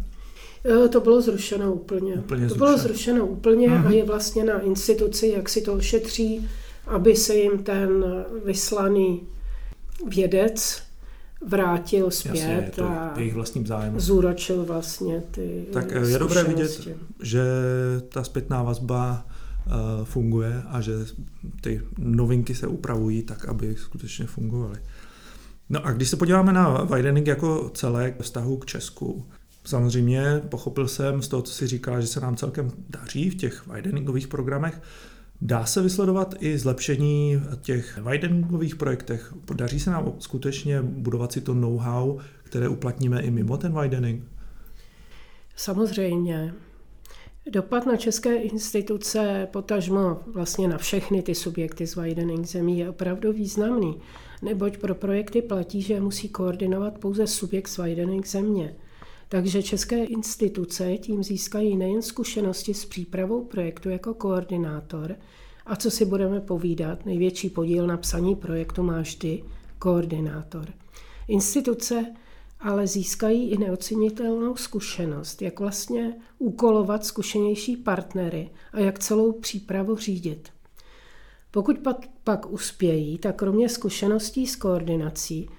E, 0.86 0.88
to 0.88 1.00
bylo 1.00 1.22
zrušeno 1.22 1.74
úplně. 1.74 2.14
úplně 2.14 2.42
to 2.42 2.50
zrušeno. 2.50 2.66
bylo 2.66 2.78
zrušeno 2.78 3.26
úplně 3.26 3.70
mm-hmm. 3.70 3.88
a 3.88 3.92
je 3.92 4.04
vlastně 4.04 4.44
na 4.44 4.60
instituci, 4.60 5.28
jak 5.28 5.50
si 5.50 5.62
to 5.62 5.74
ošetří 5.74 6.48
aby 6.88 7.16
se 7.16 7.36
jim 7.36 7.64
ten 7.64 8.06
vyslaný 8.46 9.22
vědec 10.08 10.84
vrátil 11.48 12.12
zpět 12.12 12.36
Jasně, 12.36 12.54
je 12.54 12.72
to 12.76 12.86
a 12.86 13.14
jejich 13.18 13.34
vlastním 13.34 13.68
zájmu. 13.68 14.00
zúročil 14.00 14.66
vlastně 14.66 15.24
ty 15.32 15.66
Tak 15.74 15.92
eh, 15.92 16.10
je 16.10 16.20
dobré 16.20 16.44
vidět, 16.44 16.88
že 17.22 17.44
ta 18.10 18.24
zpětná 18.24 18.64
vazba 18.64 19.28
eh, 19.28 19.72
funguje 20.04 20.64
a 20.68 20.82
že 20.82 20.94
ty 21.62 21.82
novinky 21.98 22.56
se 22.56 22.68
upravují 22.68 23.24
tak, 23.24 23.46
aby 23.46 23.76
skutečně 23.76 24.28
fungovaly. 24.28 24.80
No 25.70 25.86
a 25.86 25.92
když 25.92 26.10
se 26.10 26.16
podíváme 26.18 26.54
na 26.54 26.84
widening 26.84 27.28
jako 27.28 27.72
celek 27.74 28.22
vztahu 28.22 28.58
k 28.58 28.66
Česku, 28.66 29.26
samozřejmě 29.64 30.42
pochopil 30.50 30.88
jsem 30.88 31.22
z 31.22 31.28
toho, 31.28 31.42
co 31.42 31.54
si 31.54 31.68
říká, 31.68 32.02
že 32.02 32.08
se 32.08 32.20
nám 32.20 32.36
celkem 32.36 32.72
daří 32.90 33.30
v 33.30 33.36
těch 33.36 33.68
wideningových 33.68 34.28
programech, 34.28 34.82
Dá 35.42 35.66
se 35.66 35.82
vysledovat 35.82 36.36
i 36.40 36.58
zlepšení 36.58 37.42
těch 37.62 38.00
wideningových 38.12 38.76
projektech? 38.76 39.34
Daří 39.54 39.80
se 39.80 39.90
nám 39.90 40.14
skutečně 40.20 40.82
budovat 40.82 41.32
si 41.32 41.42
to 41.42 41.54
know-how, 41.54 42.20
které 42.44 42.70
uplatníme 42.70 43.22
i 43.22 43.32
mimo 43.32 43.58
ten 43.58 43.82
widening? 43.82 44.24
Samozřejmě. 45.56 46.54
Dopad 47.52 47.86
na 47.86 47.98
české 47.98 48.36
instituce, 48.36 49.48
potažmo 49.52 50.20
vlastně 50.28 50.68
na 50.68 50.78
všechny 50.78 51.22
ty 51.22 51.36
subjekty 51.36 51.88
z 51.88 51.96
widening 51.96 52.46
zemí 52.46 52.80
je 52.80 52.90
opravdu 52.90 53.34
významný, 53.34 53.98
neboť 54.42 54.78
pro 54.78 54.96
projekty 54.96 55.42
platí, 55.42 55.82
že 55.82 56.02
musí 56.02 56.30
koordinovat 56.30 56.98
pouze 56.98 57.28
subjekt 57.28 57.68
z 57.68 57.78
widening 57.78 58.28
země. 58.28 58.76
Takže 59.30 59.64
české 59.64 60.04
instituce 60.04 60.98
tím 60.98 61.24
získají 61.24 61.78
nejen 61.78 62.02
zkušenosti 62.02 62.74
s 62.74 62.86
přípravou 62.86 63.44
projektu 63.44 63.90
jako 63.90 64.14
koordinátor, 64.14 65.16
a 65.66 65.76
co 65.76 65.92
si 65.92 66.06
budeme 66.06 66.42
povídat, 66.42 67.06
největší 67.06 67.50
podíl 67.50 67.88
na 67.88 67.98
psaní 67.98 68.36
projektu 68.36 68.84
má 68.84 69.02
vždy 69.02 69.44
koordinátor. 69.80 70.66
Instituce 71.28 72.06
ale 72.60 72.88
získají 72.88 73.52
i 73.52 73.58
neocenitelnou 73.58 74.56
zkušenost, 74.56 75.42
jak 75.42 75.60
vlastně 75.60 76.16
úkolovat 76.38 77.06
zkušenější 77.06 77.78
partnery 77.78 78.50
a 78.74 78.80
jak 78.80 79.00
celou 79.00 79.32
přípravu 79.32 79.96
řídit. 79.96 80.50
Pokud 81.52 81.80
pak, 81.80 81.98
pak 82.24 82.52
uspějí, 82.52 83.18
tak 83.18 83.36
kromě 83.36 83.70
zkušeností 83.70 84.48
s 84.48 84.56
koordinací, 84.56 85.50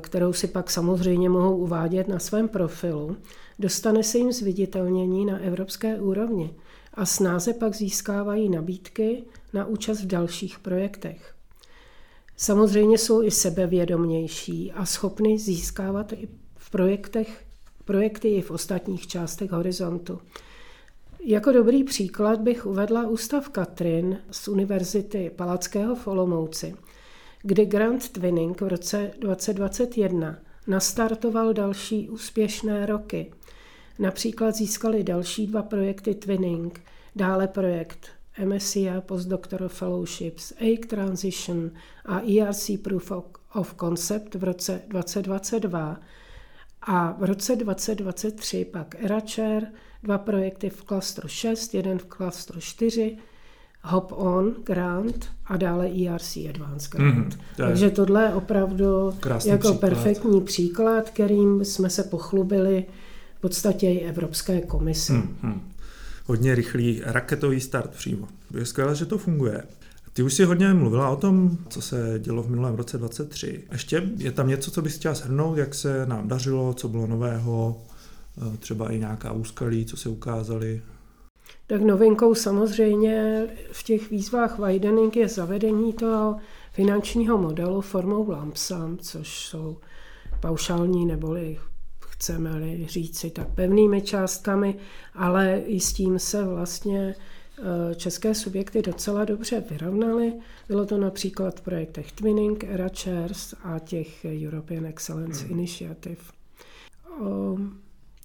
kterou 0.00 0.32
si 0.32 0.48
pak 0.48 0.70
samozřejmě 0.70 1.28
mohou 1.28 1.56
uvádět 1.56 2.08
na 2.08 2.18
svém 2.18 2.48
profilu, 2.48 3.16
dostane 3.58 4.02
se 4.02 4.18
jim 4.18 4.32
zviditelnění 4.32 5.26
na 5.26 5.38
evropské 5.38 6.00
úrovni 6.00 6.54
a 6.94 7.06
snáze 7.06 7.52
pak 7.52 7.74
získávají 7.74 8.48
nabídky 8.48 9.24
na 9.52 9.66
účast 9.66 10.00
v 10.00 10.06
dalších 10.06 10.58
projektech. 10.58 11.34
Samozřejmě 12.36 12.98
jsou 12.98 13.22
i 13.22 13.30
sebevědomější 13.30 14.72
a 14.72 14.84
schopni 14.84 15.38
získávat 15.38 16.12
i 16.12 16.28
v 16.56 16.70
projektech, 16.70 17.44
projekty 17.84 18.28
i 18.28 18.42
v 18.42 18.50
ostatních 18.50 19.06
částech 19.06 19.50
horizontu. 19.50 20.18
Jako 21.24 21.52
dobrý 21.52 21.84
příklad 21.84 22.40
bych 22.40 22.66
uvedla 22.66 23.08
Ústav 23.08 23.48
Katrin 23.48 24.18
z 24.30 24.48
Univerzity 24.48 25.30
Palackého 25.36 25.94
v 25.94 26.06
Olomouci, 26.06 26.74
kde 27.46 27.64
Grant 27.64 28.08
Twinning 28.08 28.60
v 28.60 28.68
roce 28.68 29.10
2021 29.20 30.38
nastartoval 30.66 31.52
další 31.52 32.08
úspěšné 32.08 32.86
roky. 32.86 33.32
Například 33.98 34.54
získali 34.54 35.04
další 35.04 35.46
dva 35.46 35.62
projekty 35.62 36.14
Twinning, 36.14 36.80
dále 37.16 37.48
projekt 37.48 38.08
MSc 38.44 38.76
Postdoctoral 39.00 39.68
Fellowships, 39.68 40.52
AIC 40.60 40.86
Transition 40.86 41.70
a 42.04 42.20
ERC 42.20 42.70
Proof 42.82 43.12
of 43.54 43.74
Concept 43.80 44.34
v 44.34 44.44
roce 44.44 44.82
2022 44.88 46.00
a 46.82 47.12
v 47.12 47.24
roce 47.24 47.56
2023 47.56 48.64
pak 48.64 49.04
ERACHER, 49.04 49.72
dva 50.02 50.18
projekty 50.18 50.70
v 50.70 50.82
klastru 50.82 51.28
6, 51.28 51.74
jeden 51.74 51.98
v 51.98 52.04
klastru 52.04 52.60
4, 52.60 53.16
Hop 53.88 54.12
On 54.16 54.54
Grant 54.64 55.26
a 55.46 55.56
dále 55.56 55.88
ERC 55.88 56.36
Advanced 56.36 56.90
Grant. 56.90 57.16
Mm, 57.16 57.30
to 57.30 57.36
Takže 57.56 57.90
tohle 57.90 58.22
je 58.22 58.34
opravdu 58.34 59.12
jako 59.46 59.58
příklad. 59.58 59.80
perfektní 59.80 60.40
příklad, 60.40 61.10
kterým 61.10 61.64
jsme 61.64 61.90
se 61.90 62.02
pochlubili 62.02 62.84
v 63.38 63.40
podstatě 63.40 63.86
i 63.86 64.00
Evropské 64.00 64.60
komisi. 64.60 65.12
Mm, 65.12 65.36
mm 65.42 65.60
hodně 66.26 66.54
rychlý 66.54 67.02
raketový 67.04 67.60
start 67.60 67.90
přímo. 67.90 68.28
Je 68.58 68.66
skvělé, 68.66 68.94
že 68.94 69.06
to 69.06 69.18
funguje. 69.18 69.62
Ty 70.12 70.22
už 70.22 70.34
si 70.34 70.44
hodně 70.44 70.74
mluvila 70.74 71.10
o 71.10 71.16
tom, 71.16 71.58
co 71.68 71.82
se 71.82 72.14
dělo 72.18 72.42
v 72.42 72.50
minulém 72.50 72.74
roce 72.74 72.98
23. 72.98 73.64
Ještě 73.72 74.10
je 74.16 74.32
tam 74.32 74.48
něco, 74.48 74.70
co 74.70 74.82
bys 74.82 74.96
chtěla 74.96 75.14
shrnout, 75.14 75.58
jak 75.58 75.74
se 75.74 76.06
nám 76.06 76.28
dařilo, 76.28 76.74
co 76.74 76.88
bylo 76.88 77.06
nového, 77.06 77.82
eh, 78.38 78.56
třeba 78.56 78.92
i 78.92 78.98
nějaká 78.98 79.32
úskalí, 79.32 79.84
co 79.84 79.96
se 79.96 80.08
ukázaly? 80.08 80.82
Tak 81.66 81.82
novinkou 81.82 82.34
samozřejmě 82.34 83.46
v 83.72 83.82
těch 83.82 84.10
výzvách 84.10 84.58
widening 84.58 85.16
je 85.16 85.28
zavedení 85.28 85.92
toho 85.92 86.36
finančního 86.72 87.38
modelu 87.38 87.80
formou 87.80 88.30
LAMPSAM, 88.30 88.98
což 88.98 89.46
jsou 89.46 89.76
paušální 90.40 91.06
neboli 91.06 91.58
chceme-li 92.16 92.86
říci, 92.86 93.30
tak 93.30 93.48
pevnými 93.48 94.02
částkami, 94.02 94.74
ale 95.14 95.58
i 95.66 95.80
s 95.80 95.92
tím 95.92 96.18
se 96.18 96.44
vlastně 96.44 97.14
eh, 97.58 97.94
české 97.94 98.34
subjekty 98.34 98.82
docela 98.82 99.24
dobře 99.24 99.64
vyrovnaly. 99.70 100.32
Bylo 100.68 100.86
to 100.86 100.98
například 100.98 101.60
v 101.60 101.60
projektech 101.60 102.12
Twinning, 102.12 102.64
ERACHERS 102.64 103.54
a 103.64 103.78
těch 103.78 104.24
European 104.24 104.86
Excellence 104.86 105.44
hmm. 105.44 105.52
Initiative. 105.52 106.20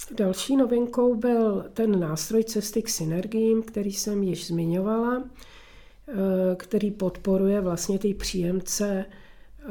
Další 0.09 0.55
novinkou 0.55 1.15
byl 1.15 1.65
ten 1.73 1.99
nástroj 1.99 2.43
cesty 2.43 2.81
k 2.81 2.89
synergiím, 2.89 3.63
který 3.63 3.93
jsem 3.93 4.23
již 4.23 4.47
zmiňovala, 4.47 5.23
eh, 5.23 6.13
který 6.55 6.91
podporuje 6.91 7.61
vlastně 7.61 7.99
ty 7.99 8.13
příjemce 8.13 9.05
eh, 9.05 9.65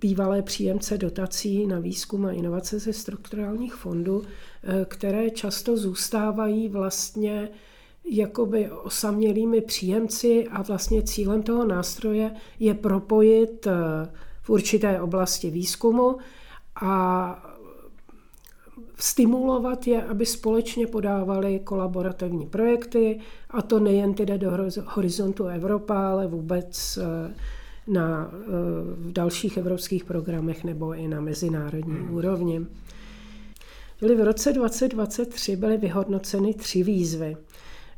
bývalé 0.00 0.42
příjemce 0.42 0.98
dotací 0.98 1.66
na 1.66 1.78
výzkum 1.78 2.26
a 2.26 2.32
inovace 2.32 2.78
ze 2.78 2.92
strukturálních 2.92 3.74
fondů, 3.74 4.22
eh, 4.22 4.84
které 4.88 5.30
často 5.30 5.76
zůstávají 5.76 6.68
vlastně 6.68 7.48
jakoby 8.04 8.70
osamělými 8.70 9.60
příjemci 9.60 10.48
a 10.48 10.62
vlastně 10.62 11.02
cílem 11.02 11.42
toho 11.42 11.66
nástroje 11.66 12.34
je 12.58 12.74
propojit 12.74 13.66
v 14.42 14.50
určité 14.50 15.00
oblasti 15.00 15.50
výzkumu 15.50 16.16
a 16.82 17.51
stimulovat 19.02 19.86
je, 19.86 20.02
aby 20.02 20.26
společně 20.26 20.86
podávali 20.86 21.60
kolaborativní 21.64 22.46
projekty, 22.46 23.20
a 23.50 23.62
to 23.62 23.80
nejen 23.80 24.14
tedy 24.14 24.38
do 24.38 24.50
horizontu 24.84 25.46
Evropa, 25.46 26.10
ale 26.10 26.26
vůbec 26.26 26.98
eh, 27.02 27.34
na, 27.86 28.30
eh, 28.32 28.38
v 28.96 29.12
dalších 29.12 29.56
evropských 29.56 30.04
programech 30.04 30.64
nebo 30.64 30.94
i 30.94 31.08
na 31.08 31.20
mezinárodní 31.20 31.94
hmm. 31.94 32.14
úrovni. 32.14 32.66
Byly 34.00 34.14
v 34.14 34.24
roce 34.24 34.52
2023 34.52 35.56
byly 35.56 35.76
vyhodnoceny 35.76 36.54
tři 36.54 36.82
výzvy. 36.82 37.36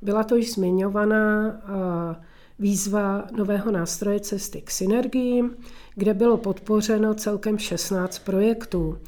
Byla 0.02 0.24
to 0.24 0.36
již 0.36 0.54
zmiňovaná 0.54 1.48
eh, 1.48 2.24
výzva 2.58 3.24
nového 3.36 3.70
nástroje 3.70 4.20
cesty 4.20 4.60
k 4.62 4.70
synergiím, 4.70 5.56
kde 5.94 6.14
bylo 6.14 6.36
podpořeno 6.36 7.14
celkem 7.14 7.58
16 7.58 8.18
projektů. 8.18 8.98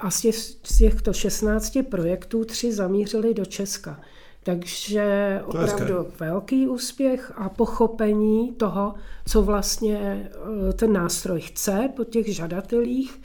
A 0.00 0.10
z, 0.10 0.20
těch, 0.20 0.36
z 0.36 0.78
těchto 0.78 1.12
16 1.12 1.78
projektů 1.90 2.44
tři 2.44 2.72
zamířili 2.72 3.34
do 3.34 3.44
Česka. 3.44 4.00
Takže 4.42 5.40
opravdu 5.44 6.06
velký 6.20 6.68
úspěch 6.68 7.32
a 7.36 7.48
pochopení 7.48 8.52
toho, 8.52 8.94
co 9.26 9.42
vlastně 9.42 10.30
eh, 10.68 10.72
ten 10.72 10.92
nástroj 10.92 11.40
chce 11.40 11.90
po 11.96 12.04
těch 12.04 12.34
žadatelích. 12.34 13.20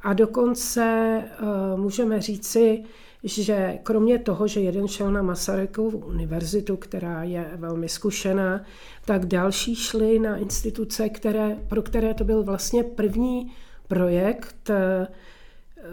A 0.00 0.12
dokonce 0.12 0.82
eh, 0.84 1.76
můžeme 1.76 2.20
říci, 2.20 2.84
že 3.24 3.78
kromě 3.82 4.18
toho, 4.18 4.46
že 4.46 4.60
jeden 4.60 4.88
šel 4.88 5.12
na 5.12 5.22
Masarykovu 5.22 5.98
univerzitu, 5.98 6.76
která 6.76 7.22
je 7.22 7.50
velmi 7.56 7.88
zkušená, 7.88 8.64
tak 9.04 9.26
další 9.26 9.76
šli 9.76 10.18
na 10.18 10.36
instituce, 10.36 11.08
které, 11.08 11.56
pro 11.68 11.82
které 11.82 12.14
to 12.14 12.24
byl 12.24 12.42
vlastně 12.42 12.82
první 12.82 13.52
projekt, 13.88 14.70
eh, 14.70 15.06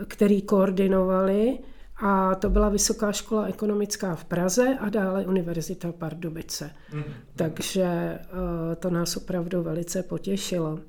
který 0.07 0.41
koordinovali 0.41 1.59
a 2.01 2.35
to 2.35 2.49
byla 2.49 2.69
Vysoká 2.69 3.11
škola 3.11 3.45
ekonomická 3.45 4.15
v 4.15 4.25
Praze 4.25 4.77
a 4.79 4.89
dále 4.89 5.25
Univerzita 5.25 5.91
Pardubice. 5.91 6.71
Mm. 6.93 7.03
Takže 7.35 7.83
eh, 7.83 8.75
to 8.75 8.89
nás 8.89 9.17
opravdu 9.17 9.63
velice 9.63 10.03
potěšilo. 10.03 10.79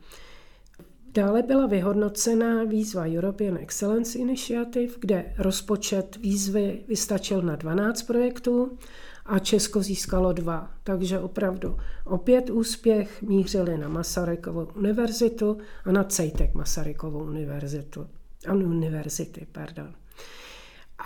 Dále 1.14 1.42
byla 1.42 1.66
vyhodnocena 1.66 2.64
výzva 2.64 3.06
European 3.06 3.56
Excellence 3.56 4.18
Initiative, 4.18 4.92
kde 5.00 5.34
rozpočet 5.38 6.16
výzvy 6.16 6.84
vystačil 6.88 7.42
na 7.42 7.56
12 7.56 8.02
projektů 8.02 8.78
a 9.26 9.38
Česko 9.38 9.82
získalo 9.82 10.32
dva. 10.32 10.70
Takže 10.84 11.18
opravdu 11.18 11.76
opět 12.04 12.50
úspěch 12.50 13.22
mířili 13.22 13.78
na 13.78 13.88
Masarykovou 13.88 14.68
univerzitu 14.76 15.58
a 15.84 15.92
na 15.92 16.04
CEJTEK 16.04 16.54
Masarykovou 16.54 17.24
univerzitu. 17.24 18.06
Univerzity, 18.50 19.46
pardon. 19.52 19.94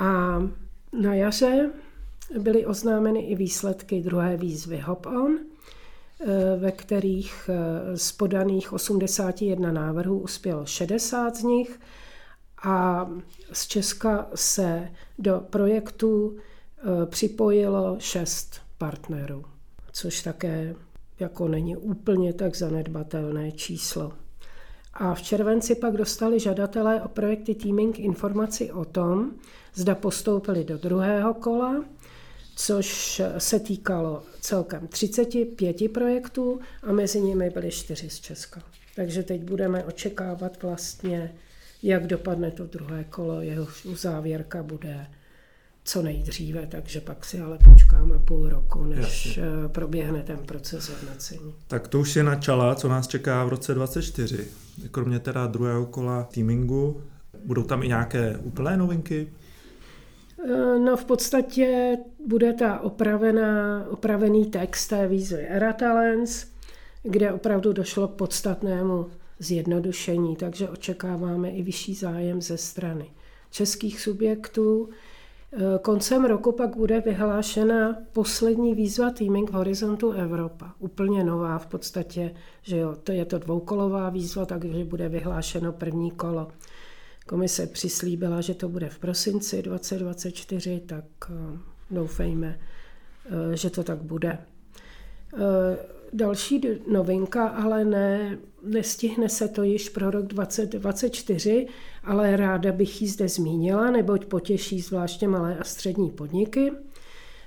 A 0.01 0.39
na 0.93 1.15
jaře 1.15 1.71
byly 2.39 2.67
oznámeny 2.67 3.21
i 3.21 3.35
výsledky 3.35 4.01
druhé 4.01 4.37
výzvy 4.37 4.79
Hop 4.79 5.07
On, 5.07 5.39
eh, 5.39 6.27
ve 6.57 6.73
kterých 6.73 7.51
eh, 7.53 7.97
z 7.97 8.13
podaných 8.13 8.73
81 8.73 9.73
návrhů 9.73 10.19
uspělo 10.19 10.67
60 10.67 11.37
z 11.37 11.43
nich 11.43 11.81
a 12.63 13.07
z 13.53 13.67
Česka 13.67 14.27
se 14.35 14.89
do 15.19 15.43
projektu 15.51 16.37
eh, 16.37 17.07
připojilo 17.07 17.97
6 17.99 18.61
partnerů, 18.79 19.45
což 19.93 20.23
také 20.23 20.75
jako 21.19 21.49
není 21.49 21.77
úplně 21.77 22.33
tak 22.33 22.57
zanedbatelné 22.57 23.53
číslo. 23.53 24.13
A 24.99 25.15
v 25.15 25.23
červenci 25.23 25.75
pak 25.75 25.97
dostali 25.97 26.41
žadatelé 26.41 27.03
o 27.03 27.09
projekty 27.09 27.55
Teaming 27.55 27.99
informaci 27.99 28.73
o 28.73 28.85
tom, 28.85 29.31
zda 29.75 29.95
postoupili 29.95 30.65
do 30.65 30.79
druhého 30.79 31.35
kola 31.35 31.85
což 32.57 33.23
se 33.39 33.61
týkalo 33.61 34.23
celkem 34.41 34.87
35 34.87 35.93
projektů 35.93 36.61
a 36.83 36.93
mezi 36.93 37.21
nimi 37.21 37.51
byly 37.51 37.71
čtyři 37.71 38.11
z 38.11 38.21
Česka. 38.21 38.63
Takže 38.95 39.23
teď 39.23 39.41
budeme 39.41 39.85
očekávat 39.85 40.63
vlastně, 40.63 41.35
jak 41.83 42.07
dopadne 42.07 42.51
to 42.51 42.67
druhé 42.67 43.05
kolo, 43.05 43.41
jeho 43.41 43.67
uzávěrka 43.85 44.63
bude 44.63 45.07
co 45.87 46.03
nejdříve, 46.03 46.67
takže 46.67 47.01
pak 47.01 47.25
si 47.25 47.41
ale 47.41 47.59
počkáme 47.59 48.19
půl 48.19 48.49
roku, 48.49 48.85
než 48.85 49.27
Jasně. 49.27 49.43
Eh, 49.43 49.69
proběhne 49.69 50.23
ten 50.23 50.39
proces 50.39 50.89
hodnocení. 50.89 51.55
Tak 51.67 51.89
to 51.89 52.01
už 52.01 52.17
je 52.17 52.23
načala, 52.23 52.75
co 52.75 52.89
nás 52.89 53.09
čeká 53.09 53.45
v 53.45 53.49
roce 53.49 53.75
2024. 53.75 54.49
Kromě 54.91 55.19
teda 55.19 55.47
druhého 55.47 55.87
kola 55.87 56.23
teamingu, 56.23 57.03
budou 57.45 57.63
tam 57.63 57.83
i 57.83 57.89
nějaké 57.89 58.37
úplné 58.37 58.77
novinky? 58.77 59.33
Eh, 60.45 60.79
no 60.79 60.97
v 60.97 61.05
podstatě 61.05 61.97
bude 62.27 62.53
ta 62.53 62.81
opravená, 62.81 63.87
opravený 63.91 64.47
text 64.47 64.87
té 64.87 65.09
výzvy 65.09 65.47
Era 65.49 65.73
Talents, 65.73 66.47
kde 67.03 67.33
opravdu 67.33 67.73
došlo 67.73 68.09
k 68.09 68.15
podstatnému 68.15 69.07
zjednodušení, 69.39 70.37
takže 70.37 70.69
očekáváme 70.69 71.51
i 71.51 71.63
vyšší 71.63 71.95
zájem 71.95 72.43
ze 72.43 72.57
strany 72.57 73.07
českých 73.51 74.01
subjektů. 74.01 74.89
Eh, 75.53 75.79
koncem 75.83 76.25
roku 76.25 76.53
pak 76.53 76.77
bude 76.77 77.01
vyhlášena 77.01 77.97
poslední 78.13 78.75
výzva 78.75 79.11
Teaming 79.11 79.51
Horizontu 79.51 80.13
Evropa. 80.13 80.75
Úplně 80.79 81.25
nová 81.25 81.59
v 81.59 81.67
podstatě, 81.67 82.35
že 82.63 82.77
jo, 82.77 82.97
to 82.97 83.13
je 83.13 83.25
to 83.25 83.39
dvoukolová 83.39 84.11
výzva, 84.11 84.47
takže 84.47 84.85
bude 84.85 85.09
vyhlášeno 85.09 85.73
první 85.73 86.11
kolo. 86.11 86.49
Komise 87.27 87.67
přislíbila, 87.67 88.41
že 88.41 88.55
to 88.55 88.69
bude 88.69 88.89
v 88.89 88.99
prosinci 88.99 89.63
2024, 89.63 90.81
tak 90.81 91.05
eh, 91.31 91.59
doufejme, 91.91 92.59
eh, 93.27 93.57
že 93.57 93.71
to 93.71 93.85
tak 93.85 94.03
bude. 94.03 94.39
Další 96.17 96.61
novinka, 96.87 97.49
ale 97.49 97.85
ne, 97.85 98.39
nestihne 98.63 99.29
se 99.29 99.49
to 99.49 99.63
již 99.63 99.89
pro 99.89 100.11
rok 100.11 100.27
2024, 100.27 101.67
ale 102.05 102.37
ráda 102.37 102.73
bych 102.73 103.03
ji 103.03 103.09
zde 103.09 103.29
zmínila, 103.29 103.91
neboť 103.91 104.25
potěší 104.25 104.81
zvláště 104.81 105.29
malé 105.29 105.59
a 105.59 105.65
střední 105.65 106.11
podniky. 106.11 106.73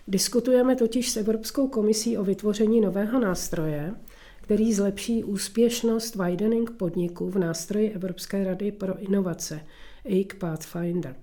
Diskutujeme 0.07 0.75
totiž 0.75 1.09
s 1.09 1.17
Evropskou 1.17 1.67
komisí 1.67 2.17
o 2.17 2.23
vytvoření 2.23 2.81
nového 2.81 3.19
nástroje, 3.19 3.93
který 4.41 4.73
zlepší 4.73 5.23
úspěšnost 5.23 6.15
widening 6.15 6.71
podniků 6.71 7.29
v 7.29 7.37
nástroji 7.37 7.91
Evropské 7.91 8.43
rady 8.43 8.71
pro 8.71 8.99
inovace, 8.99 9.61
EIC 10.05 10.33
Pathfinder. 10.39 11.15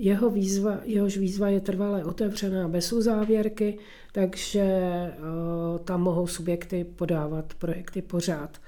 Jeho 0.00 0.30
výzva, 0.30 0.78
jehož 0.84 1.18
výzva 1.18 1.48
je 1.48 1.60
trvale 1.60 2.04
otevřená 2.04 2.68
bez 2.68 2.92
uzávěrky, 2.92 3.78
takže 4.12 4.64
uh, 5.18 5.78
tam 5.78 6.02
mohou 6.02 6.26
subjekty 6.26 6.84
podávat 6.84 7.54
projekty 7.54 8.02
pořád. 8.02 8.58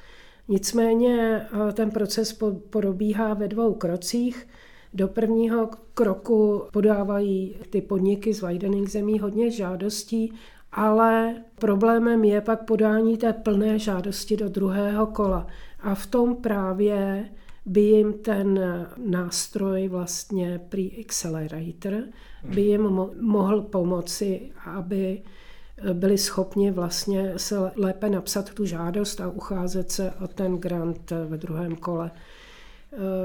Nicméně 0.49 1.47
uh, 1.53 1.73
ten 1.73 1.91
proces 1.91 2.39
probíhá 2.71 3.35
ve 3.35 3.49
dvou 3.49 3.75
krocích. 3.75 4.49
Do 4.95 5.09
prvního 5.09 5.71
kroku 5.95 6.63
podávají 6.73 7.57
ty 7.71 7.81
podniky 7.81 8.35
z 8.35 8.43
Widening 8.43 8.89
zemí 8.89 9.19
hodně 9.19 9.51
žádostí, 9.51 10.33
ale 10.73 11.35
problémem 11.59 12.25
je 12.25 12.41
pak 12.41 12.65
podání 12.65 13.17
té 13.17 13.33
plné 13.33 13.79
žádosti 13.79 14.37
do 14.37 14.49
druhého 14.49 15.07
kola. 15.07 15.47
A 15.81 15.95
v 15.95 16.07
tom 16.07 16.37
právě 16.37 17.29
by 17.71 17.81
jim 17.81 18.13
ten 18.13 18.61
nástroj 18.97 19.89
vlastně 19.89 20.61
Pre-Accelerator 20.69 22.03
by 22.55 22.61
jim 22.61 22.83
mohl 23.21 23.63
pomoci, 23.63 24.51
aby 24.65 25.23
byli 25.93 26.19
schopni 26.19 26.71
vlastně 26.71 27.33
se 27.37 27.71
lépe 27.77 28.11
napsat 28.11 28.55
tu 28.55 28.67
žádost 28.67 29.21
a 29.21 29.29
ucházet 29.29 29.91
se 29.91 30.13
o 30.25 30.29
ten 30.29 30.59
grant 30.59 31.13
ve 31.27 31.37
druhém 31.37 31.77
kole. 31.77 32.11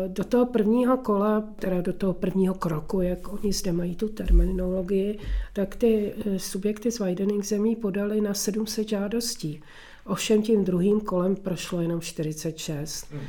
Do 0.08 0.24
toho 0.24 0.46
prvního 0.46 0.98
kola, 0.98 1.44
teda 1.56 1.82
do 1.82 1.94
toho 1.94 2.14
prvního 2.14 2.54
kroku, 2.54 3.02
jak 3.02 3.34
oni 3.34 3.54
zde 3.54 3.72
mají 3.72 3.96
tu 3.96 4.10
terminologii, 4.10 5.20
tak 5.54 5.76
ty 5.76 6.14
subjekty 6.38 6.92
z 6.92 7.00
widening 7.00 7.46
zemí 7.46 7.76
podali 7.76 8.22
na 8.22 8.34
700 8.34 8.90
žádostí. 8.90 9.62
Ovšem 10.06 10.42
tím 10.42 10.64
druhým 10.64 11.02
kolem 11.02 11.36
prošlo 11.36 11.82
jenom 11.82 12.02
46. 12.02 13.14
Mm. 13.14 13.20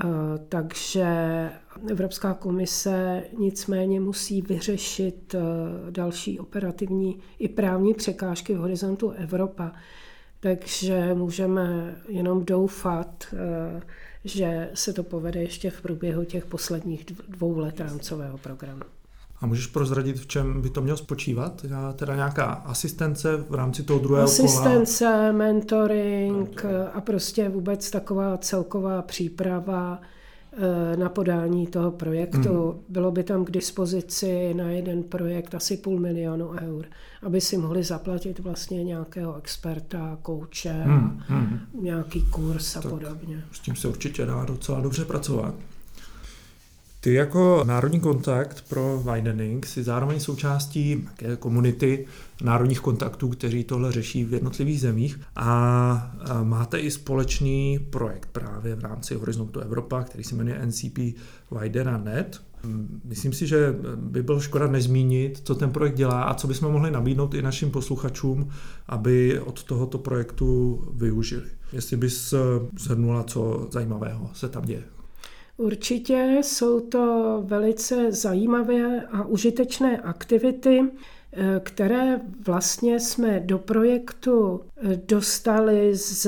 Eh, 0.00 0.06
takže 0.48 1.06
Evropská 1.90 2.34
komise 2.34 3.24
nicméně 3.38 4.00
musí 4.00 4.42
vyřešit 4.42 5.34
eh, 5.34 5.40
další 5.90 6.38
operativní 6.40 7.20
i 7.38 7.48
právní 7.48 7.94
překážky 7.94 8.54
v 8.54 8.58
horizontu 8.58 9.10
Evropa. 9.10 9.72
Takže 10.40 11.14
můžeme 11.14 11.94
jenom 12.08 12.44
doufat, 12.44 13.24
eh, 13.32 13.82
že 14.24 14.70
se 14.74 14.92
to 14.92 15.02
povede 15.02 15.40
ještě 15.42 15.70
v 15.70 15.82
průběhu 15.82 16.24
těch 16.24 16.46
posledních 16.46 17.04
dvou 17.28 17.58
let 17.58 17.80
rámcového 17.80 18.38
programu. 18.38 18.82
A 19.44 19.46
můžeš 19.46 19.66
prozradit, 19.66 20.20
v 20.20 20.26
čem 20.26 20.62
by 20.62 20.70
to 20.70 20.80
mělo 20.80 20.96
spočívat? 20.96 21.64
Teda 21.96 22.14
nějaká 22.14 22.44
asistence 22.44 23.36
v 23.36 23.54
rámci 23.54 23.82
toho 23.82 23.98
druhého 23.98 24.24
asistence, 24.24 25.04
kola? 25.04 25.32
mentoring, 25.32 26.36
mentoring 26.36 26.64
a 26.92 27.00
prostě 27.00 27.48
vůbec 27.48 27.90
taková 27.90 28.36
celková 28.36 29.02
příprava 29.02 30.00
eh, 30.52 30.96
na 30.96 31.08
podání 31.08 31.66
toho 31.66 31.90
projektu. 31.90 32.70
Hmm. 32.70 32.80
Bylo 32.88 33.10
by 33.10 33.24
tam 33.24 33.44
k 33.44 33.50
dispozici 33.50 34.54
na 34.54 34.70
jeden 34.70 35.02
projekt 35.02 35.54
asi 35.54 35.76
půl 35.76 36.00
milionu 36.00 36.50
eur, 36.50 36.86
aby 37.22 37.40
si 37.40 37.58
mohli 37.58 37.82
zaplatit 37.82 38.38
vlastně 38.38 38.84
nějakého 38.84 39.36
experta, 39.36 40.18
kouče, 40.22 40.72
hmm. 40.72 41.22
Hmm. 41.26 41.58
nějaký 41.80 42.22
kurz 42.30 42.76
a 42.76 42.80
tak 42.80 42.92
podobně. 42.92 43.44
S 43.52 43.60
tím 43.60 43.76
se 43.76 43.88
určitě 43.88 44.26
dá 44.26 44.44
docela 44.44 44.80
dobře 44.80 45.04
pracovat. 45.04 45.54
Ty 47.04 47.14
jako 47.14 47.64
národní 47.66 48.00
kontakt 48.00 48.64
pro 48.68 49.02
widening 49.12 49.66
si 49.66 49.82
zároveň 49.82 50.20
součástí 50.20 51.08
komunity 51.38 52.06
národních 52.42 52.80
kontaktů, 52.80 53.28
kteří 53.28 53.64
tohle 53.64 53.92
řeší 53.92 54.24
v 54.24 54.34
jednotlivých 54.34 54.80
zemích 54.80 55.20
a 55.36 56.14
máte 56.42 56.78
i 56.78 56.90
společný 56.90 57.78
projekt 57.90 58.28
právě 58.32 58.74
v 58.74 58.80
rámci 58.80 59.14
Horizontu 59.14 59.60
Evropa, 59.60 60.02
který 60.02 60.24
se 60.24 60.34
jmenuje 60.34 60.66
NCP 60.66 60.98
Widera 61.60 61.98
Net. 61.98 62.40
Myslím 63.04 63.32
si, 63.32 63.46
že 63.46 63.74
by 63.96 64.22
bylo 64.22 64.40
škoda 64.40 64.66
nezmínit, 64.66 65.40
co 65.44 65.54
ten 65.54 65.70
projekt 65.70 65.94
dělá 65.94 66.22
a 66.22 66.34
co 66.34 66.46
bychom 66.46 66.72
mohli 66.72 66.90
nabídnout 66.90 67.34
i 67.34 67.42
našim 67.42 67.70
posluchačům, 67.70 68.48
aby 68.86 69.40
od 69.40 69.64
tohoto 69.64 69.98
projektu 69.98 70.80
využili. 70.94 71.46
Jestli 71.72 71.96
bys 71.96 72.34
zhrnula, 72.78 73.22
co 73.22 73.68
zajímavého 73.70 74.30
se 74.34 74.48
tam 74.48 74.62
děje. 74.64 74.82
Určitě 75.56 76.38
jsou 76.42 76.80
to 76.80 77.42
velice 77.46 78.12
zajímavé 78.12 79.02
a 79.12 79.24
užitečné 79.24 79.98
aktivity, 79.98 80.84
eh, 81.32 81.60
které 81.64 82.20
vlastně 82.46 83.00
jsme 83.00 83.40
do 83.40 83.58
projektu 83.58 84.60
eh, 84.76 85.00
dostali 85.08 85.94
z 85.94 86.26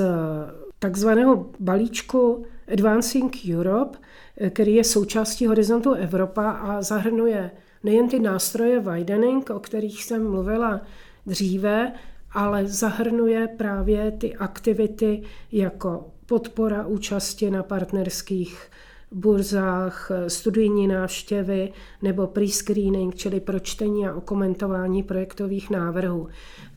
takzvaného 0.79 1.51
balíčku 1.61 2.47
Advancing 2.73 3.37
Europe, 3.55 3.99
eh, 4.37 4.51
který 4.51 4.75
je 4.75 4.85
součástí 4.85 5.47
Horizontu 5.47 5.93
Evropa 5.93 6.51
a 6.51 6.83
zahrnuje 6.83 7.51
nejen 7.83 8.09
ty 8.09 8.19
nástroje 8.19 8.81
widening, 8.81 9.51
o 9.51 9.61
kterých 9.61 10.05
jsem 10.05 10.31
mluvila 10.31 10.81
dříve, 11.27 11.93
ale 12.33 12.67
zahrnuje 12.67 13.49
právě 13.49 14.11
ty 14.11 14.37
aktivity 14.37 15.23
jako 15.53 16.11
podpora 16.27 16.87
účasti 16.87 17.51
na 17.51 17.63
partnerských 17.63 18.71
burzách, 19.13 20.11
studijní 20.29 20.89
návštěvy 20.89 21.73
nebo 22.03 22.27
pre-screening, 22.27 23.15
čili 23.15 23.41
pročtení 23.41 24.07
a 24.07 24.15
okomentování 24.15 25.03
projektových 25.03 25.71
návrhů. 25.71 26.29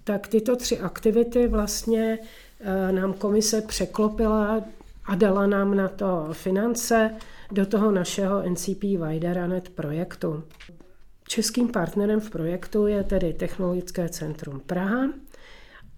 Tak 0.04 0.28
tyto 0.28 0.56
tři 0.56 0.80
aktivity 0.80 1.48
vlastně 1.48 2.20
eh, 2.60 2.92
nám 2.92 3.14
komise 3.14 3.62
překlopila 3.62 4.64
a 5.06 5.16
dala 5.16 5.48
nám 5.48 5.76
na 5.76 5.88
to 5.88 6.28
finance 6.32 7.12
do 7.52 7.66
toho 7.66 7.92
našeho 7.92 8.50
NCP 8.50 8.84
Wideranet 8.84 9.70
projektu. 9.70 10.44
Českým 11.28 11.68
partnerem 11.68 12.20
v 12.20 12.30
projektu 12.30 12.88
je 12.88 13.04
tedy 13.04 13.34
Technologické 13.34 14.10
centrum 14.10 14.60
Praha 14.66 15.10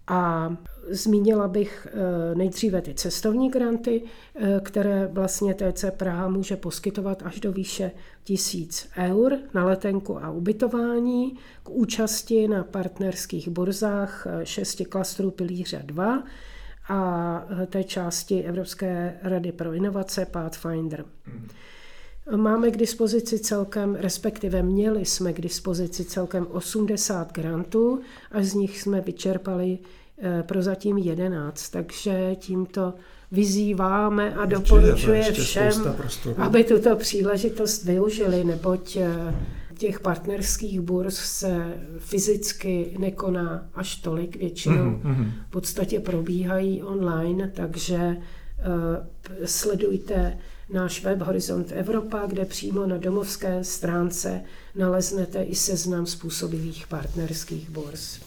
a 0.06 0.50
Zmínila 0.88 1.48
bych 1.48 1.86
eh, 1.90 2.34
nejdříve 2.34 2.82
ty 2.82 2.94
cestovní 2.94 3.50
granty, 3.50 4.02
eh, 4.34 4.60
které 4.62 5.06
vlastně 5.06 5.54
TC 5.54 5.84
Praha 5.90 6.28
může 6.28 6.56
poskytovat 6.56 7.22
až 7.22 7.40
do 7.40 7.52
výše 7.52 7.90
tisíc 8.24 8.88
eur 8.96 9.38
na 9.54 9.64
letenku 9.64 10.24
a 10.24 10.30
ubytování 10.30 11.36
k 11.62 11.70
účasti 11.70 12.48
na 12.48 12.64
partnerských 12.64 13.48
burzách 13.48 14.26
eh, 14.26 14.46
šesti 14.46 14.84
klastrů 14.84 15.30
pilíře 15.30 15.82
2 15.84 16.22
a 16.88 17.44
té 17.66 17.84
části 17.84 18.42
Evropské 18.42 19.18
rady 19.22 19.52
pro 19.52 19.72
inovace 19.72 20.26
Pathfinder. 20.26 21.04
Máme 22.36 22.70
k 22.70 22.76
dispozici 22.76 23.38
celkem, 23.38 23.94
respektive 23.94 24.62
měli 24.62 25.04
jsme 25.04 25.32
k 25.32 25.40
dispozici 25.40 26.04
celkem 26.04 26.46
80 26.50 27.32
grantů 27.32 28.00
a 28.30 28.42
z 28.42 28.54
nich 28.54 28.80
jsme 28.80 29.00
vyčerpali 29.00 29.78
eh, 30.18 30.42
prozatím 30.42 30.98
11, 30.98 31.70
takže 31.70 32.36
tímto 32.38 32.94
vyzýváme 33.32 34.34
a 34.34 34.46
doporučuje 34.46 35.32
všem, 35.32 35.96
aby 36.36 36.64
tuto 36.64 36.96
příležitost 36.96 37.84
využili, 37.84 38.44
neboť 38.44 38.96
eh, 38.96 39.34
těch 39.82 40.00
partnerských 40.00 40.80
burz 40.80 41.14
se 41.14 41.74
fyzicky 41.98 42.96
nekoná 42.98 43.66
až 43.74 43.96
tolik, 43.96 44.36
většinou 44.36 44.90
mm-hmm. 44.90 45.32
v 45.48 45.50
podstatě 45.50 46.00
probíhají 46.00 46.82
online, 46.82 47.52
takže 47.54 47.96
uh, 47.96 49.44
sledujte 49.44 50.38
náš 50.72 51.04
web 51.04 51.20
Horizont 51.20 51.72
Evropa, 51.72 52.26
kde 52.26 52.44
přímo 52.44 52.86
na 52.86 52.96
domovské 52.96 53.64
stránce 53.64 54.40
naleznete 54.74 55.42
i 55.42 55.54
seznam 55.54 56.06
způsobivých 56.06 56.86
partnerských 56.86 57.70
burz. 57.70 58.20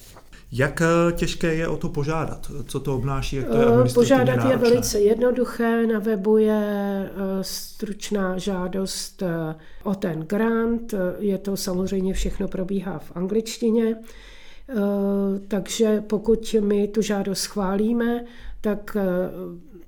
Jak 0.51 0.81
eh, 0.81 1.12
těžké 1.12 1.55
je 1.55 1.67
o 1.67 1.77
to 1.77 1.89
požádat? 1.89 2.51
Co 2.65 2.79
to 2.79 2.95
obnáší? 2.95 3.36
Jak 3.36 3.47
to 3.47 3.58
je 3.58 3.93
požádat 3.93 4.36
náročné? 4.36 4.51
je 4.51 4.58
velice 4.58 4.99
jednoduché. 4.99 5.88
Na 5.88 5.99
webu 5.99 6.38
je 6.38 7.10
eh, 7.10 7.13
stručná 7.41 8.38
žádost 8.38 9.21
eh, 9.21 9.55
o 9.84 9.95
ten 9.95 10.19
grant. 10.19 10.93
Je 11.19 11.38
to 11.38 11.58
samozřejmě 11.58 12.13
všechno 12.13 12.47
probíhá 12.47 12.99
v 12.99 13.12
angličtině. 13.15 13.95
Takže 15.47 16.03
pokud 16.08 16.55
my 16.60 16.88
tu 16.88 17.01
žádost 17.01 17.39
schválíme, 17.39 18.25
tak 18.62 18.97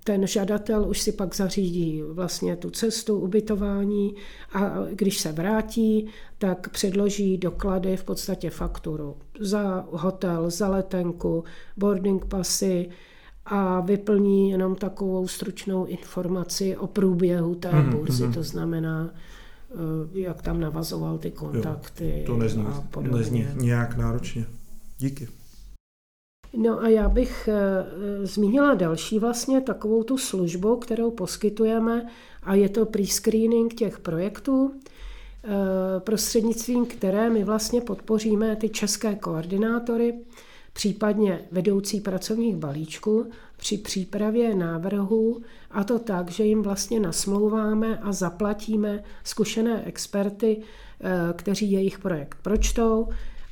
ten 0.07 0.27
žadatel 0.27 0.89
už 0.89 1.01
si 1.01 1.11
pak 1.11 1.35
zařídí 1.35 2.01
vlastně 2.01 2.55
tu 2.55 2.69
cestu, 2.69 3.19
ubytování 3.19 4.15
a 4.53 4.73
když 4.93 5.19
se 5.19 5.31
vrátí, 5.31 6.07
tak 6.37 6.69
předloží 6.69 7.37
doklady, 7.37 7.97
v 7.97 8.03
podstatě 8.03 8.49
fakturu 8.49 9.17
za 9.39 9.85
hotel, 9.91 10.49
za 10.49 10.67
letenku, 10.67 11.43
boarding 11.77 12.25
pasy 12.25 12.89
a 13.45 13.81
vyplní 13.81 14.49
jenom 14.49 14.75
takovou 14.75 15.27
stručnou 15.27 15.85
informaci 15.85 16.77
o 16.77 16.87
průběhu 16.87 17.55
té 17.55 17.71
mm, 17.71 17.89
burzy, 17.89 18.27
mm. 18.27 18.33
to 18.33 18.43
znamená, 18.43 19.09
eh, 19.71 19.75
jak 20.19 20.41
tam 20.41 20.59
navazoval 20.59 21.17
ty 21.17 21.31
kontakty. 21.31 22.19
Jo, 22.19 22.25
to 22.25 22.37
nezní, 22.37 22.65
a 22.65 22.83
podobně. 22.91 23.17
nezní 23.17 23.45
nějak 23.55 23.97
náročně. 23.97 24.45
Díky. 24.97 25.27
No 26.59 26.83
a 26.83 26.87
já 26.87 27.09
bych 27.09 27.47
eh, 27.47 27.85
zmínila 28.25 28.73
další 28.73 29.19
vlastně 29.19 29.61
takovou 29.61 30.03
tu 30.03 30.17
službu, 30.17 30.75
kterou 30.75 31.11
poskytujeme 31.11 32.05
a 32.43 32.55
je 32.55 32.69
to 32.69 32.85
pre-screening 32.85 33.73
těch 33.75 33.99
projektů, 33.99 34.73
eh, 35.43 35.49
prostřednictvím 35.99 36.85
které 36.85 37.29
my 37.29 37.43
vlastně 37.43 37.81
podpoříme 37.81 38.55
ty 38.55 38.69
české 38.69 39.15
koordinátory, 39.15 40.19
případně 40.73 41.41
vedoucí 41.51 42.01
pracovních 42.01 42.55
balíčků 42.55 43.25
při 43.57 43.77
přípravě 43.77 44.55
návrhů 44.55 45.41
a 45.71 45.83
to 45.83 45.99
tak, 45.99 46.31
že 46.31 46.43
jim 46.43 46.61
vlastně 46.61 46.99
nasmlouváme 46.99 47.97
a 47.97 48.11
zaplatíme 48.11 49.03
zkušené 49.23 49.83
experty, 49.85 50.61
eh, 51.01 51.33
kteří 51.33 51.71
jejich 51.71 51.99
projekt 51.99 52.37
pročtou, 52.41 53.07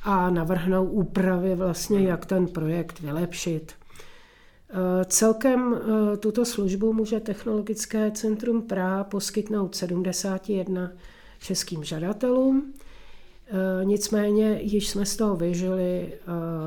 a 0.06 0.30
navrhnou 0.30 0.84
úpravy 0.84 1.54
vlastně, 1.54 2.00
jak 2.00 2.26
ten 2.26 2.46
projekt 2.46 3.00
vylepšit. 3.00 3.72
E, 3.72 5.04
celkem 5.04 5.74
e, 5.74 6.16
tuto 6.16 6.44
službu 6.44 6.92
může 6.92 7.20
Technologické 7.20 8.10
centrum 8.10 8.62
Praha 8.62 9.04
poskytnout 9.04 9.74
71 9.74 10.92
českým 11.40 11.84
žadatelům. 11.84 12.72
E, 12.72 13.84
nicméně 13.84 14.60
již 14.62 14.88
jsme 14.88 15.06
z 15.06 15.16
toho 15.16 15.36
vyžili 15.36 16.12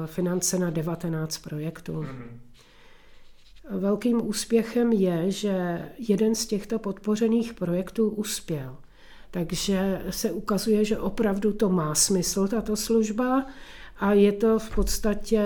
finance 0.06 0.60
na 0.60 0.69
19 0.69 1.38
projektů. 1.38 2.06
Velkým 3.69 4.28
úspěchem 4.28 4.91
je, 4.91 5.32
že 5.32 5.86
jeden 5.97 6.36
z 6.36 6.45
těchto 6.45 6.80
podpořených 6.80 7.54
projektů 7.54 8.10
uspěl– 8.10 8.78
takže 9.31 10.01
se 10.09 10.31
ukazuje, 10.31 10.85
že 10.85 10.97
opravdu 10.97 11.53
to 11.53 11.69
má 11.69 11.95
smysl, 11.95 12.47
tato 12.47 12.75
služba, 12.75 13.45
a 13.99 14.13
je 14.13 14.31
to 14.31 14.59
v 14.59 14.75
podstatě 14.75 15.43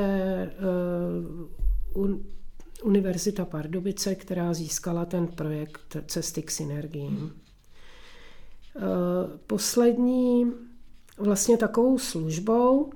uh, 1.95 2.17
Univerzita 2.83 3.45
Pardubice, 3.45 4.15
která 4.15 4.53
získala 4.53 5.05
ten 5.05 5.27
projekt 5.27 5.97
Cesty 6.07 6.41
k 6.41 6.51
synergiím. 6.51 7.33
Uh, 8.75 8.81
poslední 9.47 10.51
vlastně 11.17 11.57
takovou 11.57 11.97
službou, 11.97 12.91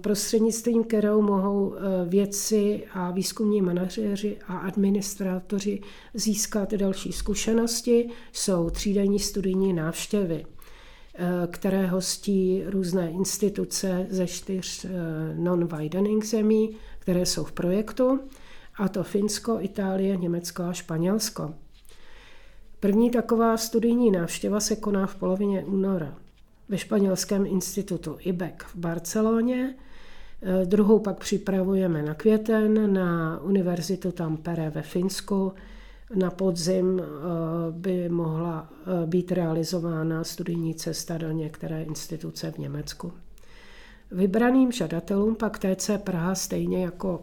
prostřednictvím 0.00 0.84
kterou 0.84 1.22
mohou 1.22 1.74
eh, 1.74 2.08
vědci 2.08 2.84
a 2.92 3.10
výzkumní 3.10 3.62
manažeři 3.62 4.36
a 4.48 4.56
administrátoři 4.56 5.80
získat 6.14 6.74
další 6.74 7.12
zkušenosti, 7.12 8.10
jsou 8.32 8.70
třídenní 8.70 9.18
studijní 9.18 9.72
návštěvy, 9.72 10.46
eh, 11.14 11.28
které 11.50 11.86
hostí 11.86 12.62
různé 12.66 13.10
instituce 13.10 14.06
ze 14.10 14.26
čtyř 14.26 14.86
non-widening 15.34 16.24
zemí, 16.24 16.76
které 16.98 17.26
jsou 17.26 17.44
v 17.44 17.52
projektu, 17.52 18.20
a 18.76 18.88
to 18.88 19.02
Finsko, 19.02 19.58
Itálie, 19.60 20.16
Německo 20.16 20.62
a 20.62 20.72
Španělsko. 20.72 21.54
První 22.80 23.10
taková 23.10 23.56
studijní 23.56 24.10
návštěva 24.10 24.60
se 24.60 24.76
koná 24.76 25.06
v 25.06 25.14
polovině 25.14 25.64
února 25.64 26.23
ve 26.68 26.78
španělském 26.78 27.46
institutu 27.46 28.16
IBEC 28.20 28.54
v 28.66 28.76
Barceloně. 28.76 29.74
Eh, 30.42 30.66
druhou 30.66 30.98
pak 30.98 31.18
připravujeme 31.18 32.02
na 32.02 32.14
květen 32.14 32.92
na 32.92 33.40
Univerzitu 33.42 34.12
Tampere 34.12 34.70
ve 34.70 34.82
Finsku. 34.82 35.52
Na 36.14 36.30
podzim 36.30 37.00
eh, 37.00 37.04
by 37.70 38.08
mohla 38.08 38.68
eh, 38.70 39.06
být 39.06 39.32
realizována 39.32 40.24
studijní 40.24 40.74
cesta 40.74 41.18
do 41.18 41.30
některé 41.30 41.82
instituce 41.82 42.50
v 42.50 42.58
Německu. 42.58 43.12
Vybraným 44.10 44.72
žadatelům 44.72 45.36
pak 45.36 45.58
TC 45.58 45.90
Praha 46.04 46.34
stejně 46.34 46.84
jako 46.84 47.22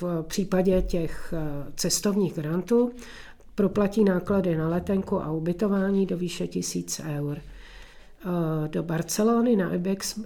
v 0.00 0.22
případě 0.22 0.82
těch 0.82 1.34
cestovních 1.76 2.34
grantů 2.34 2.92
proplatí 3.54 4.04
náklady 4.04 4.56
na 4.56 4.68
letenku 4.68 5.22
a 5.22 5.30
ubytování 5.30 6.06
do 6.06 6.16
výše 6.16 6.46
1000 6.46 7.00
eur. 7.18 7.38
Eh, 8.26 8.68
do 8.68 8.82
Barcelony 8.82 9.56
na 9.56 9.74
IBEX 9.74 10.20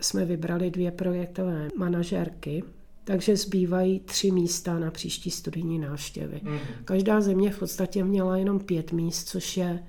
jsme 0.00 0.24
vybrali 0.24 0.70
dvě 0.70 0.90
projektové 0.90 1.68
manažerky, 1.76 2.64
takže 3.04 3.36
zbývají 3.36 4.00
tři 4.00 4.30
místa 4.30 4.78
na 4.78 4.90
příští 4.90 5.30
studijní 5.30 5.78
návštěvy. 5.78 6.40
Mm. 6.42 6.58
Každá 6.84 7.20
země 7.20 7.50
v 7.50 7.58
podstatě 7.58 8.04
měla 8.04 8.36
jenom 8.36 8.60
pět 8.60 8.92
míst, 8.92 9.28
což 9.28 9.56
je 9.56 9.84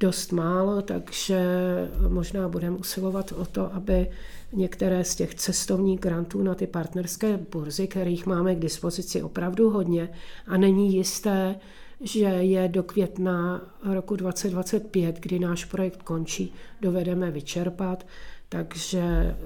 dost 0.00 0.32
málo, 0.32 0.82
takže 0.82 1.40
možná 2.08 2.48
budeme 2.48 2.76
usilovat 2.76 3.32
o 3.32 3.44
to, 3.44 3.74
aby 3.74 4.10
některé 4.52 5.04
z 5.04 5.14
těch 5.14 5.34
cestovních 5.34 6.00
grantů 6.00 6.42
na 6.42 6.54
ty 6.54 6.66
partnerské 6.66 7.36
burzy, 7.52 7.86
kterých 7.86 8.26
máme 8.26 8.54
k 8.54 8.58
dispozici 8.58 9.22
opravdu 9.22 9.70
hodně 9.70 10.08
a 10.46 10.56
není 10.56 10.94
jisté, 10.94 11.54
že 12.02 12.24
je 12.24 12.68
do 12.68 12.82
května 12.82 13.60
roku 13.92 14.16
2025, 14.16 15.20
kdy 15.20 15.38
náš 15.38 15.64
projekt 15.64 16.02
končí, 16.02 16.54
dovedeme 16.80 17.30
vyčerpat, 17.30 18.06
takže 18.48 19.00
eh, 19.00 19.36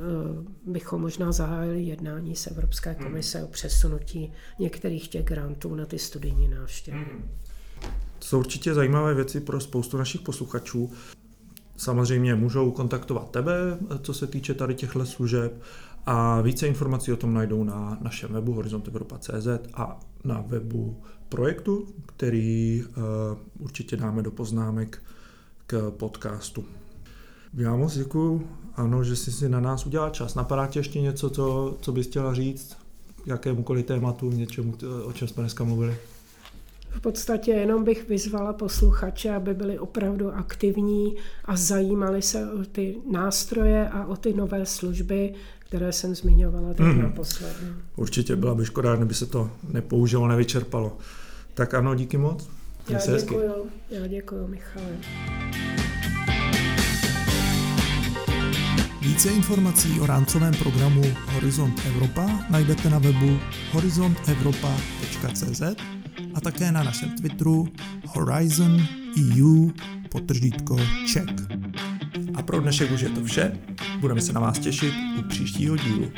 bychom 0.67 1.01
možná 1.01 1.33
zahájili 1.33 1.83
jednání 1.83 2.37
s 2.37 2.47
Evropské 2.47 2.91
hmm. 2.91 3.05
komise 3.05 3.45
o 3.45 3.47
přesunutí 3.47 4.33
některých 4.59 5.09
těch 5.09 5.25
grantů 5.25 5.75
na 5.75 5.87
ty 5.87 5.99
studijní 5.99 6.49
návštěvy. 6.49 6.97
Hmm. 6.99 7.31
To 8.19 8.27
jsou 8.27 8.39
určitě 8.39 8.75
zajímavé 8.75 9.15
věci 9.15 9.41
pro 9.41 9.61
spoustu 9.61 9.97
našich 9.97 10.21
posluchačů. 10.21 10.93
Samozřejmě 11.77 12.35
můžou 12.35 12.71
kontaktovat 12.71 13.31
tebe, 13.31 13.53
co 14.03 14.15
se 14.15 14.27
týče 14.27 14.55
tady 14.55 14.75
těchto 14.75 15.07
služeb 15.07 15.63
a 16.07 16.41
více 16.41 16.67
informací 16.67 17.13
o 17.13 17.17
tom 17.17 17.35
najdou 17.35 17.65
na 17.65 17.99
našem 18.01 18.33
webu 18.33 18.53
horizontevropa.cz 18.53 19.47
a 19.75 20.01
na 20.25 20.45
webu 20.47 21.03
projektu, 21.29 21.87
který 22.07 22.85
uh, 22.85 23.65
určitě 23.65 23.97
dáme 23.97 24.23
do 24.23 24.31
poznámek 24.31 25.03
k 25.67 25.91
podcastu. 25.91 26.65
Já 27.55 27.77
moc 27.77 27.95
děkuji, 27.95 28.49
ano, 28.75 29.05
že 29.05 29.17
jsi 29.17 29.33
si 29.33 29.49
na 29.49 29.61
nás 29.61 29.87
udělal 29.87 30.11
čas. 30.11 30.35
Napadá 30.35 30.67
tě 30.67 30.79
ještě 30.79 31.01
něco, 31.01 31.31
co, 31.31 31.77
co 31.81 31.93
bys 31.93 32.07
chtěla 32.07 32.35
říct 32.35 32.77
jakémukoliv 33.27 33.87
tématu, 33.87 34.31
něčemu, 34.31 34.75
o 35.05 35.13
čem 35.13 35.29
jsme 35.29 35.43
dneska 35.43 35.65
mluvili? 35.65 35.97
V 36.91 37.01
podstatě 37.01 37.51
jenom 37.51 37.85
bych 37.85 38.09
vyzvala 38.09 38.53
posluchače, 38.53 39.31
aby 39.31 39.55
byli 39.55 39.79
opravdu 39.79 40.33
aktivní 40.33 41.17
a 41.45 41.57
zajímali 41.57 42.23
se 42.23 42.53
o 42.53 42.65
ty 42.65 42.97
nástroje 43.11 43.89
a 43.89 44.07
o 44.07 44.17
ty 44.17 44.35
nové 44.35 44.67
služby, 44.67 45.35
které 45.69 45.93
jsem 45.93 46.15
zmiňovala 46.15 46.75
teď 46.75 46.87
mm. 46.87 47.03
naposledy. 47.03 47.67
Určitě 47.97 48.37
byla 48.37 48.55
by 48.55 48.65
škoda, 48.65 48.97
kdyby 48.97 49.15
se 49.15 49.27
to 49.27 49.51
nepoužilo, 49.73 50.29
nevyčerpalo. 50.29 50.99
Tak 51.55 51.75
ano, 51.75 51.95
díky 51.95 52.19
moc. 52.19 52.49
Já 52.89 52.99
děkuji, 53.17 53.71
já 53.91 54.07
děkuji, 54.07 54.49
Michale. 54.49 54.87
Více 59.01 59.29
informací 59.29 60.01
o 60.01 60.07
rámcovém 60.07 60.55
programu 60.55 61.03
Horizont 61.33 61.83
Evropa 61.87 62.31
najdete 62.51 62.91
na 62.91 62.99
webu 62.99 63.39
horizontevropa.cz 63.73 65.63
a 66.35 66.41
také 66.41 66.73
na 66.73 66.83
našem 66.83 67.11
Twitteru 67.11 67.69
Horizon 68.07 68.83
EU 69.19 69.71
potržítko 70.11 70.77
Czech. 71.13 71.25
A 72.37 72.43
pro 72.43 72.61
dnešek 72.61 72.91
už 72.91 73.01
je 73.01 73.09
to 73.09 73.25
vše. 73.25 73.59
Budeme 74.01 74.21
se 74.21 74.33
na 74.33 74.41
vás 74.41 74.59
těšit 74.59 74.95
u 75.19 75.23
příštího 75.23 75.77
dílu. 75.77 76.11